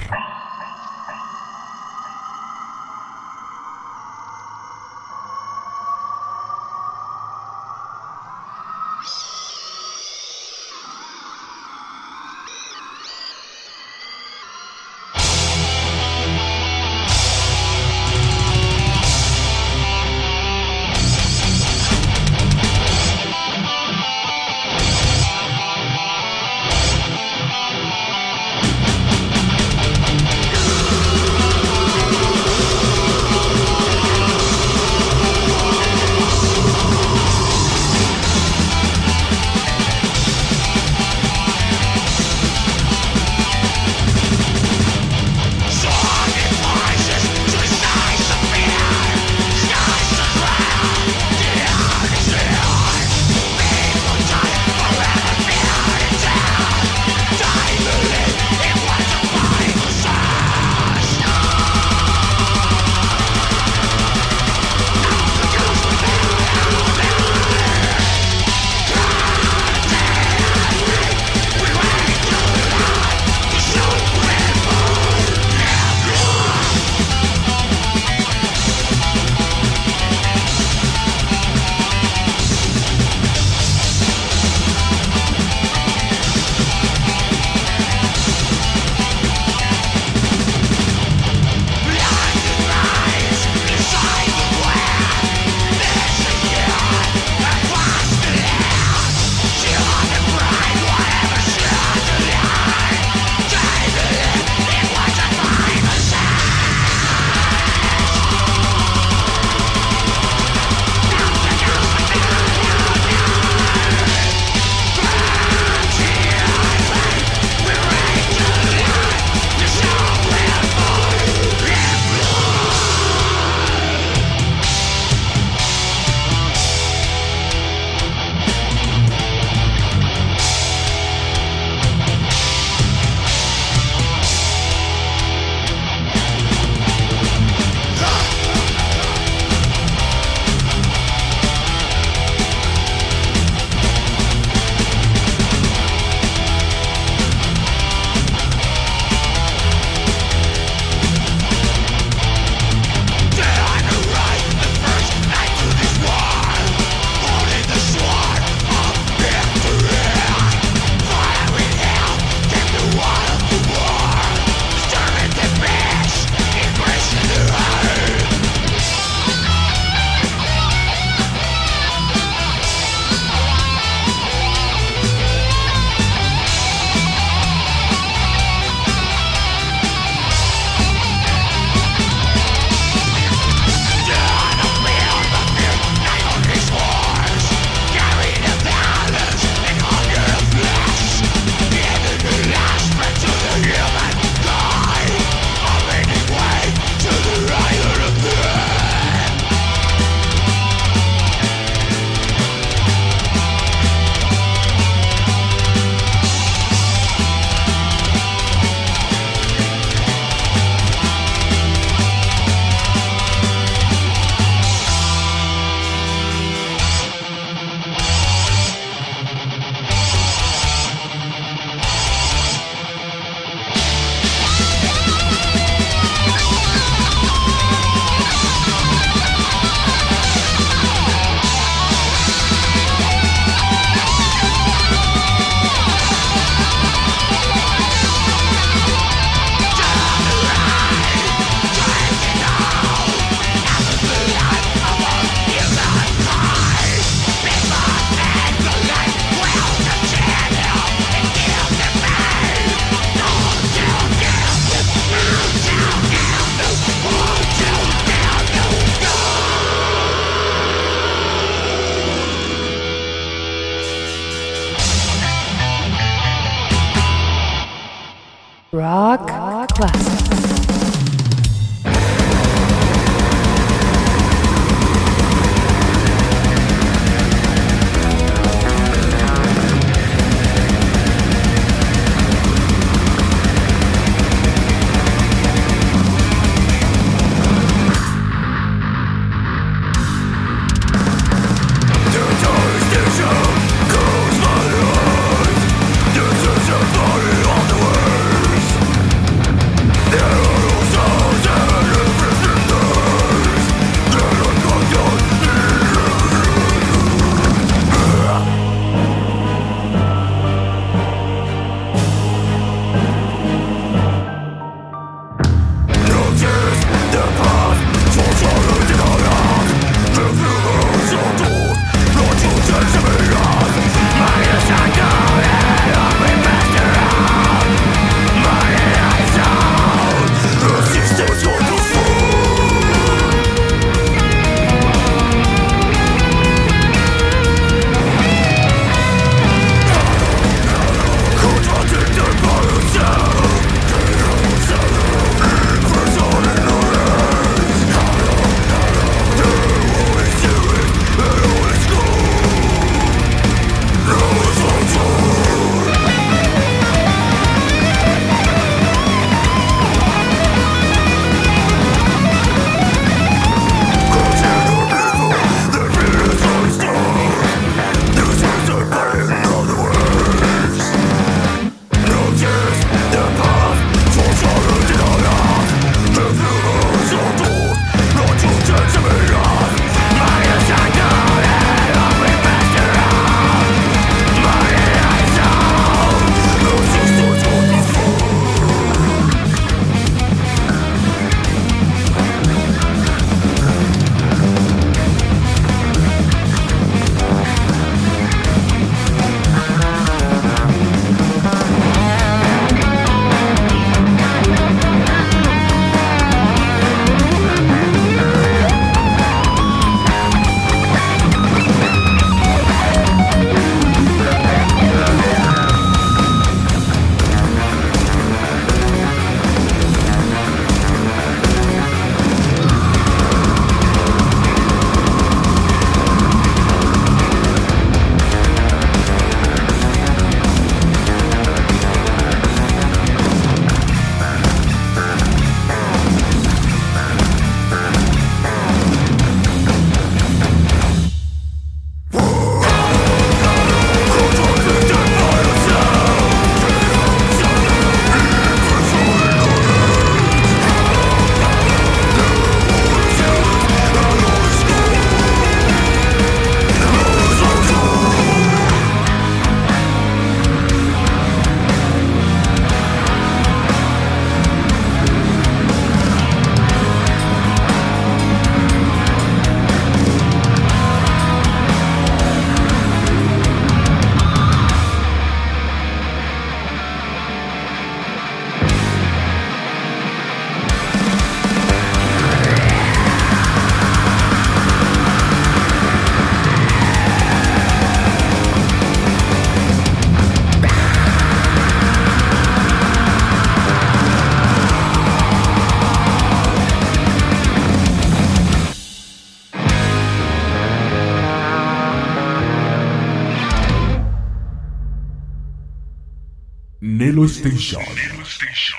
[507.41, 508.77] Nelo Station.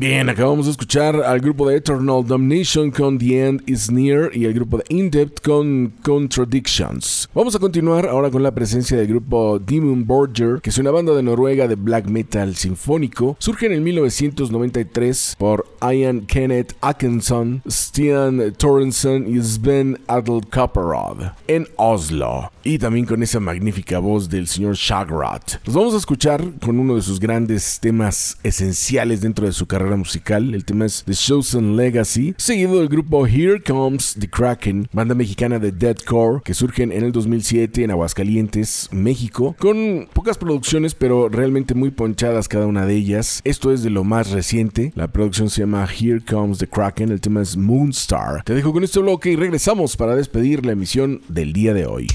[0.00, 4.54] Bien, acabamos de al grupo de Eternal Damnation con The End Is Near y el
[4.54, 7.28] grupo de In-Depth con Contradictions.
[7.34, 11.12] Vamos a continuar ahora con la presencia del grupo Demon Borger, que es una banda
[11.12, 13.36] de Noruega de black metal sinfónico.
[13.38, 21.68] Surge en el 1993 por Ian Kenneth Atkinson, Stian Torrenson y Sven Adel Kopperod en
[21.76, 22.50] Oslo.
[22.64, 25.64] Y también con esa magnífica voz del señor Shagrat.
[25.66, 29.96] Los vamos a escuchar con uno de sus grandes temas esenciales dentro de su carrera
[29.96, 30.54] musical.
[30.54, 35.58] El tema es The Chosen Legacy, seguido del grupo Here Comes the Kraken, banda mexicana
[35.58, 41.74] de deathcore que surgen en el 2007 en Aguascalientes, México, con pocas producciones pero realmente
[41.74, 43.40] muy ponchadas cada una de ellas.
[43.44, 44.92] Esto es de lo más reciente.
[44.94, 48.44] La producción se llama Here Comes the Kraken, el tema es Moonstar.
[48.44, 52.06] Te dejo con este bloque y regresamos para despedir la emisión del día de hoy.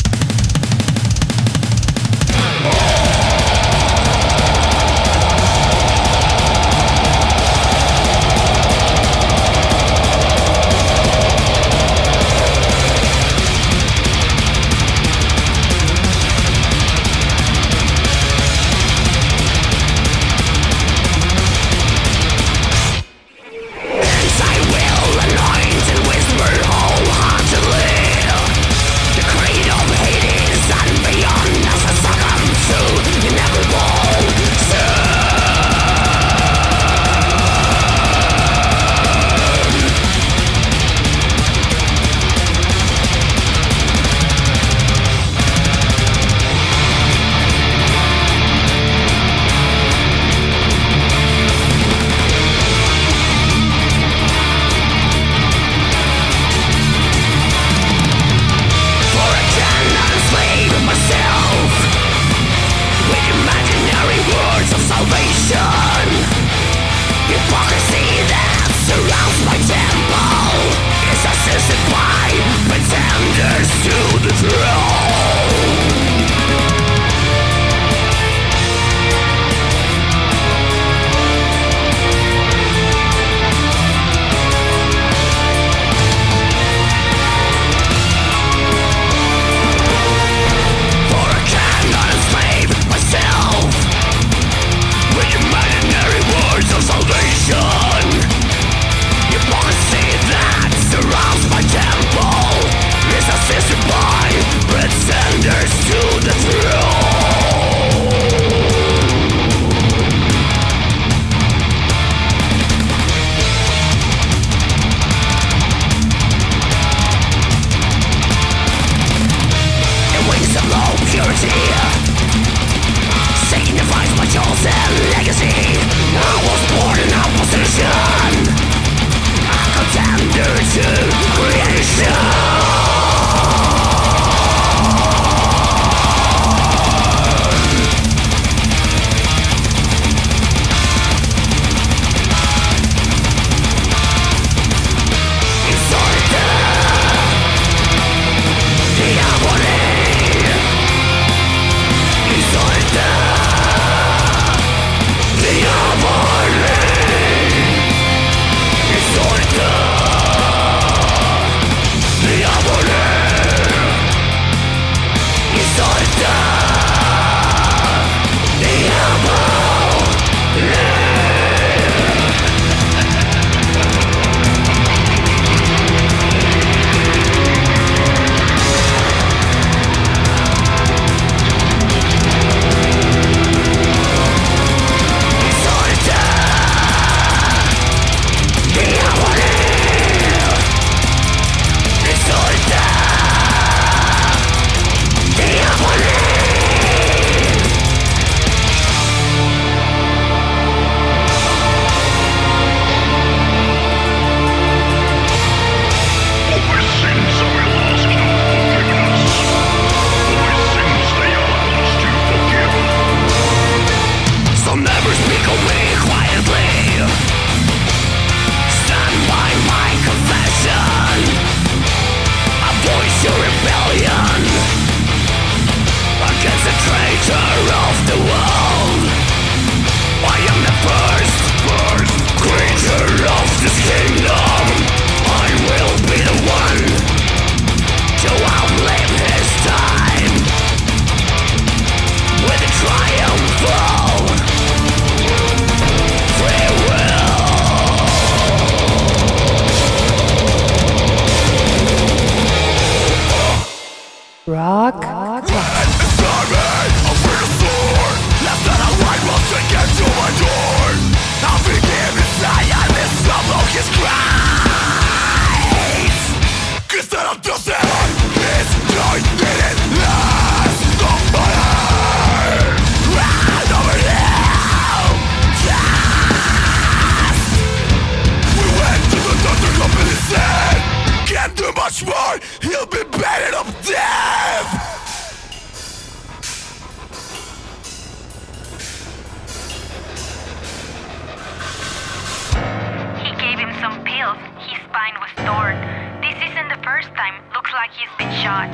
[294.91, 295.79] Spine was torn.
[296.19, 297.39] This isn't the first time.
[297.55, 298.67] Looks like he's been shot.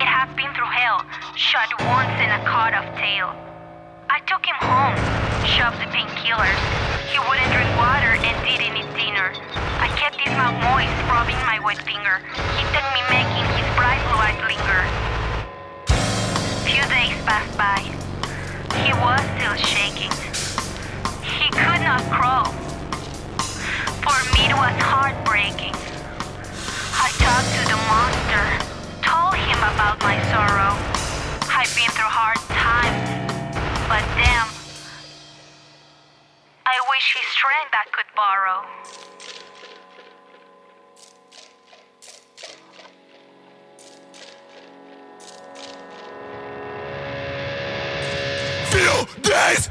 [0.00, 1.04] It has been through hell.
[1.36, 3.36] Shot once in a cut off tail.
[4.08, 4.96] I took him home.
[5.44, 6.56] Shoved the painkillers.
[7.12, 9.28] He wouldn't drink water and didn't eat dinner.
[9.84, 12.16] I kept his mouth moist, rubbing my wet finger.
[12.56, 14.80] He took me making his bright blue eyes linger.
[16.64, 17.84] Few days passed by.
[18.80, 20.16] He was still shaking.
[21.20, 22.67] He could not crawl.
[24.08, 25.74] For me, it was heartbreaking.
[26.96, 28.40] I talked to the monster,
[29.04, 30.72] told him about my sorrow.
[31.52, 33.04] I've been through hard times,
[33.86, 34.48] but damn,
[36.64, 38.64] I wish his strength I could borrow.
[48.70, 49.68] Few days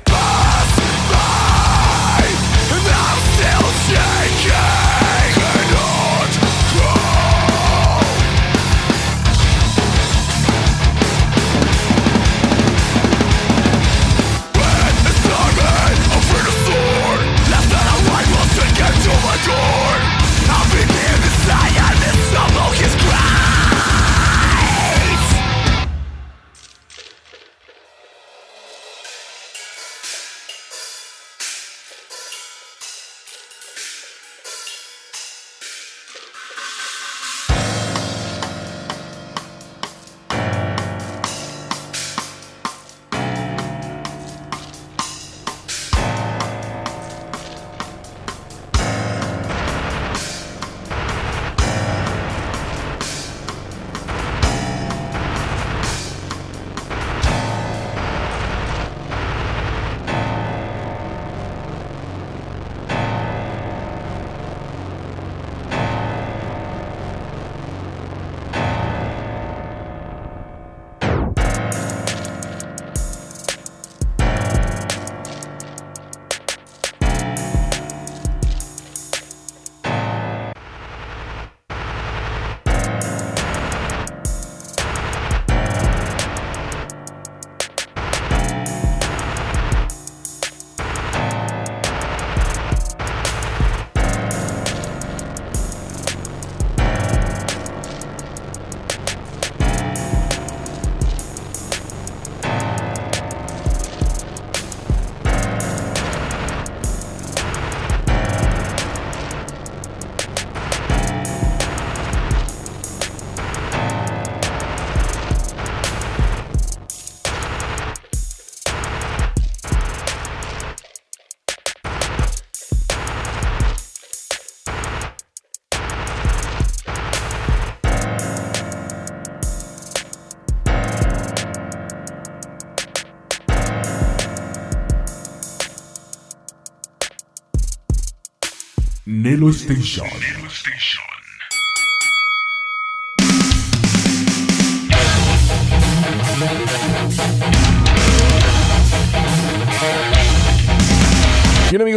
[139.38, 140.47] Nelo Station.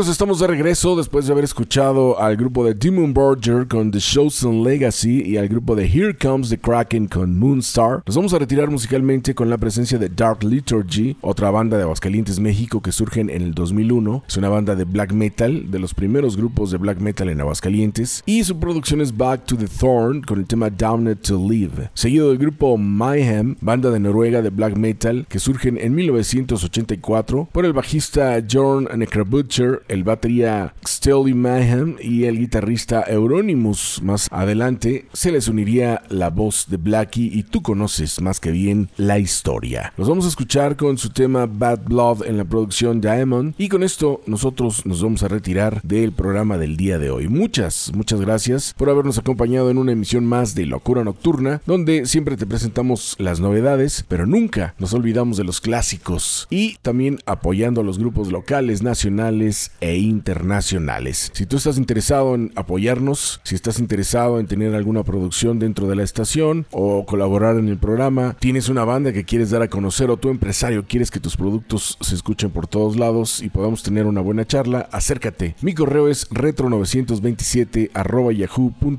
[0.09, 4.65] Estamos de regreso después de haber escuchado al grupo de Demon Borger con The Chosen
[4.65, 8.03] Legacy y al grupo de Here Comes the Kraken con Moonstar.
[8.07, 12.41] Nos vamos a retirar musicalmente con la presencia de Dark Liturgy, otra banda de Aguascalientes,
[12.41, 14.25] México que surgen en el 2001.
[14.29, 18.23] Es una banda de black metal, de los primeros grupos de black metal en Aguascalientes.
[18.27, 21.91] Y su producción es Back to the Thorn con el tema Downed to Live.
[21.95, 27.67] Seguido del grupo Mayhem, banda de Noruega de black metal que surgen en 1984 por
[27.67, 34.01] el bajista Jorn Necrobutcher, el batería Stelly Mayhem y el guitarrista Euronymous.
[34.03, 38.89] Más adelante se les uniría la voz de Blackie y tú conoces más que bien
[38.97, 39.93] la historia.
[39.97, 43.83] Los vamos a escuchar con su tema Bad Blood en la producción Diamond y con
[43.83, 47.29] esto nosotros nos vamos a retirar del programa del día de hoy.
[47.29, 52.37] Muchas, muchas gracias por habernos acompañado en una emisión más de Locura Nocturna donde siempre
[52.37, 57.85] te presentamos las novedades pero nunca nos olvidamos de los clásicos y también apoyando a
[57.85, 61.31] los grupos locales, nacionales e internacionales.
[61.33, 65.97] Si tú estás interesado en apoyarnos, si estás interesado en tener alguna producción dentro de
[65.97, 70.11] la estación o colaborar en el programa, tienes una banda que quieres dar a conocer
[70.11, 74.07] o tu empresario quieres que tus productos se escuchen por todos lados y podamos tener
[74.07, 75.55] una buena charla, acércate.
[75.63, 77.91] Mi correo es retro927
[78.37, 78.99] yahoo.com.mx.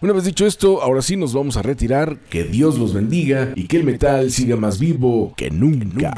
[0.00, 2.18] Una vez dicho esto, ahora sí nos vamos a retirar.
[2.30, 6.14] Que Dios los bendiga y que el metal siga más vivo que nunca.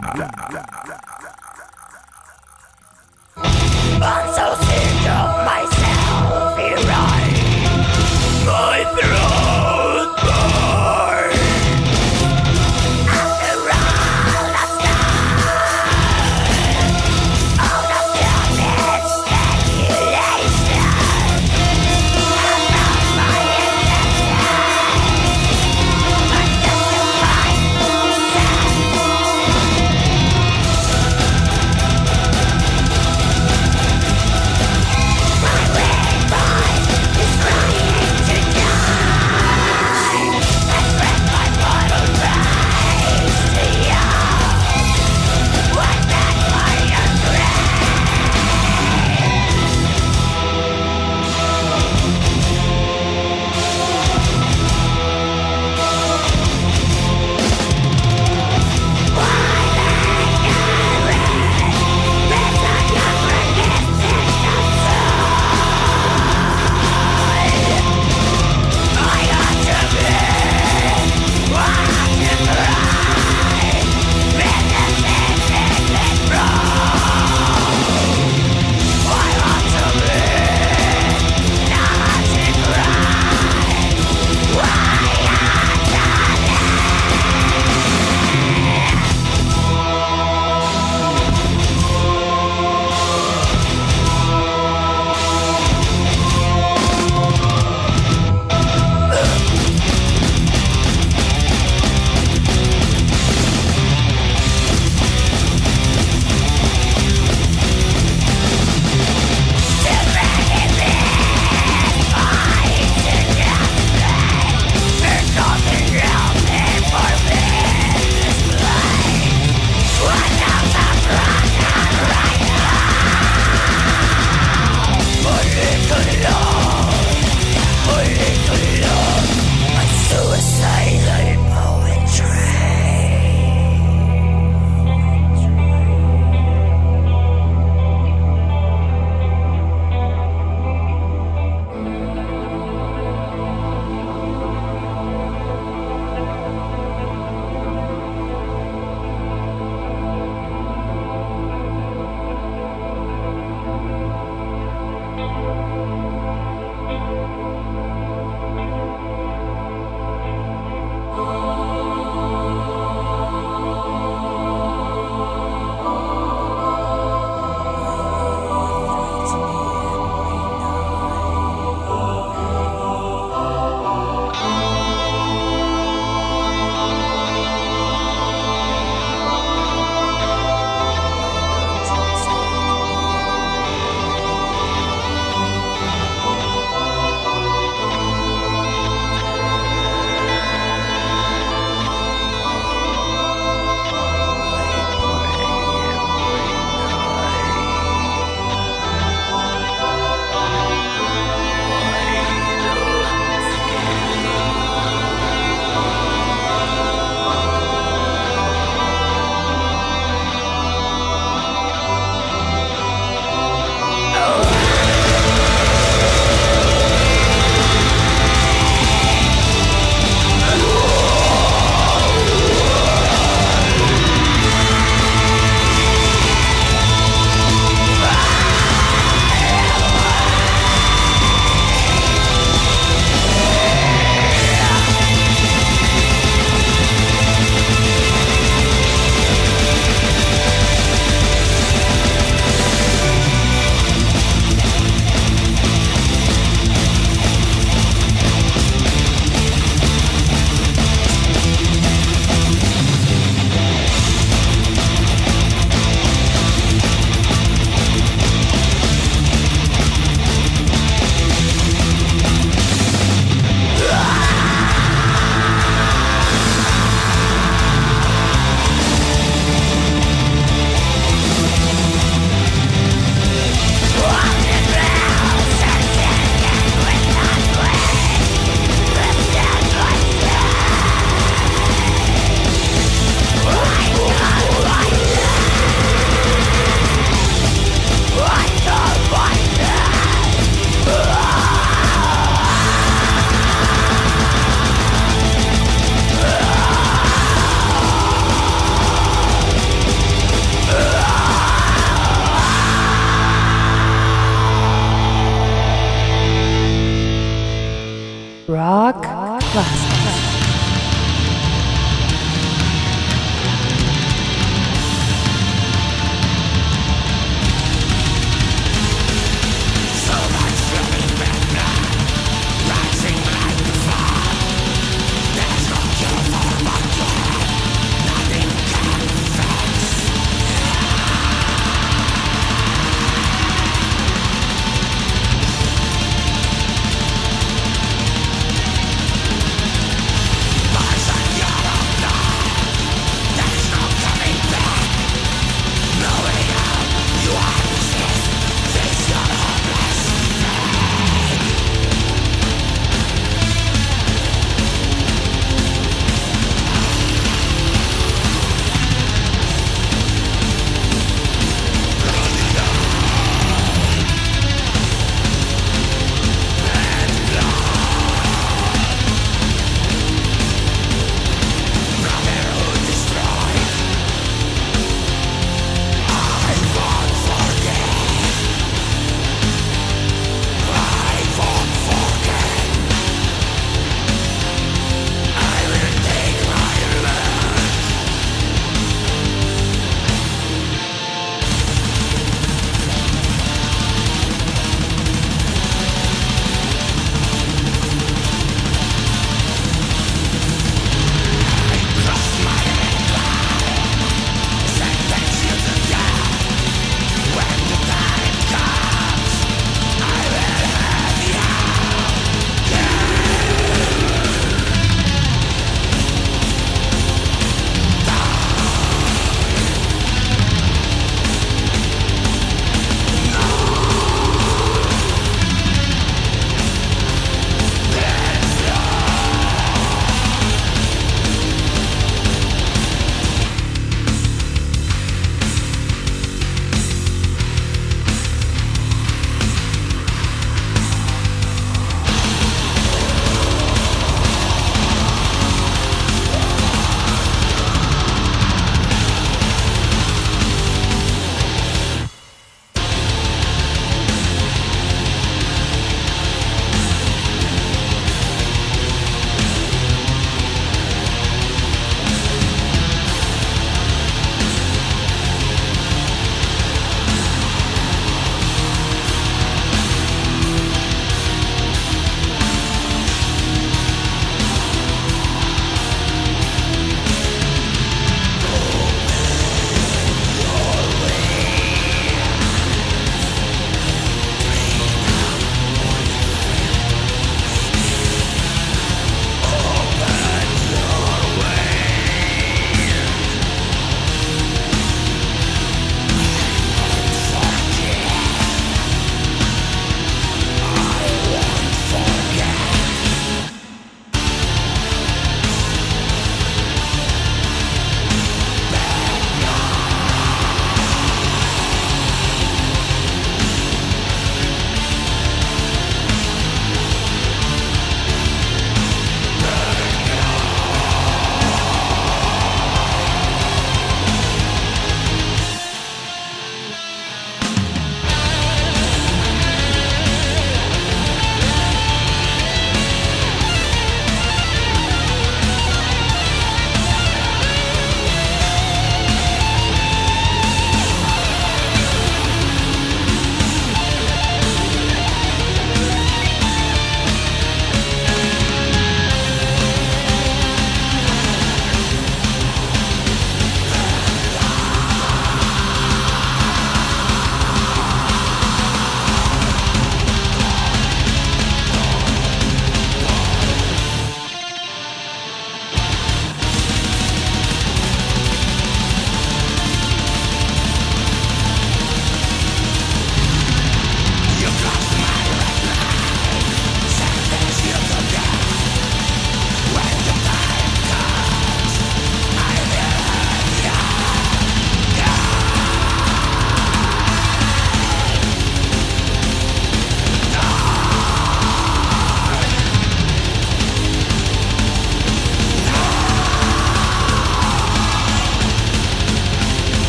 [3.42, 9.39] I'm so sick of myself here I My throat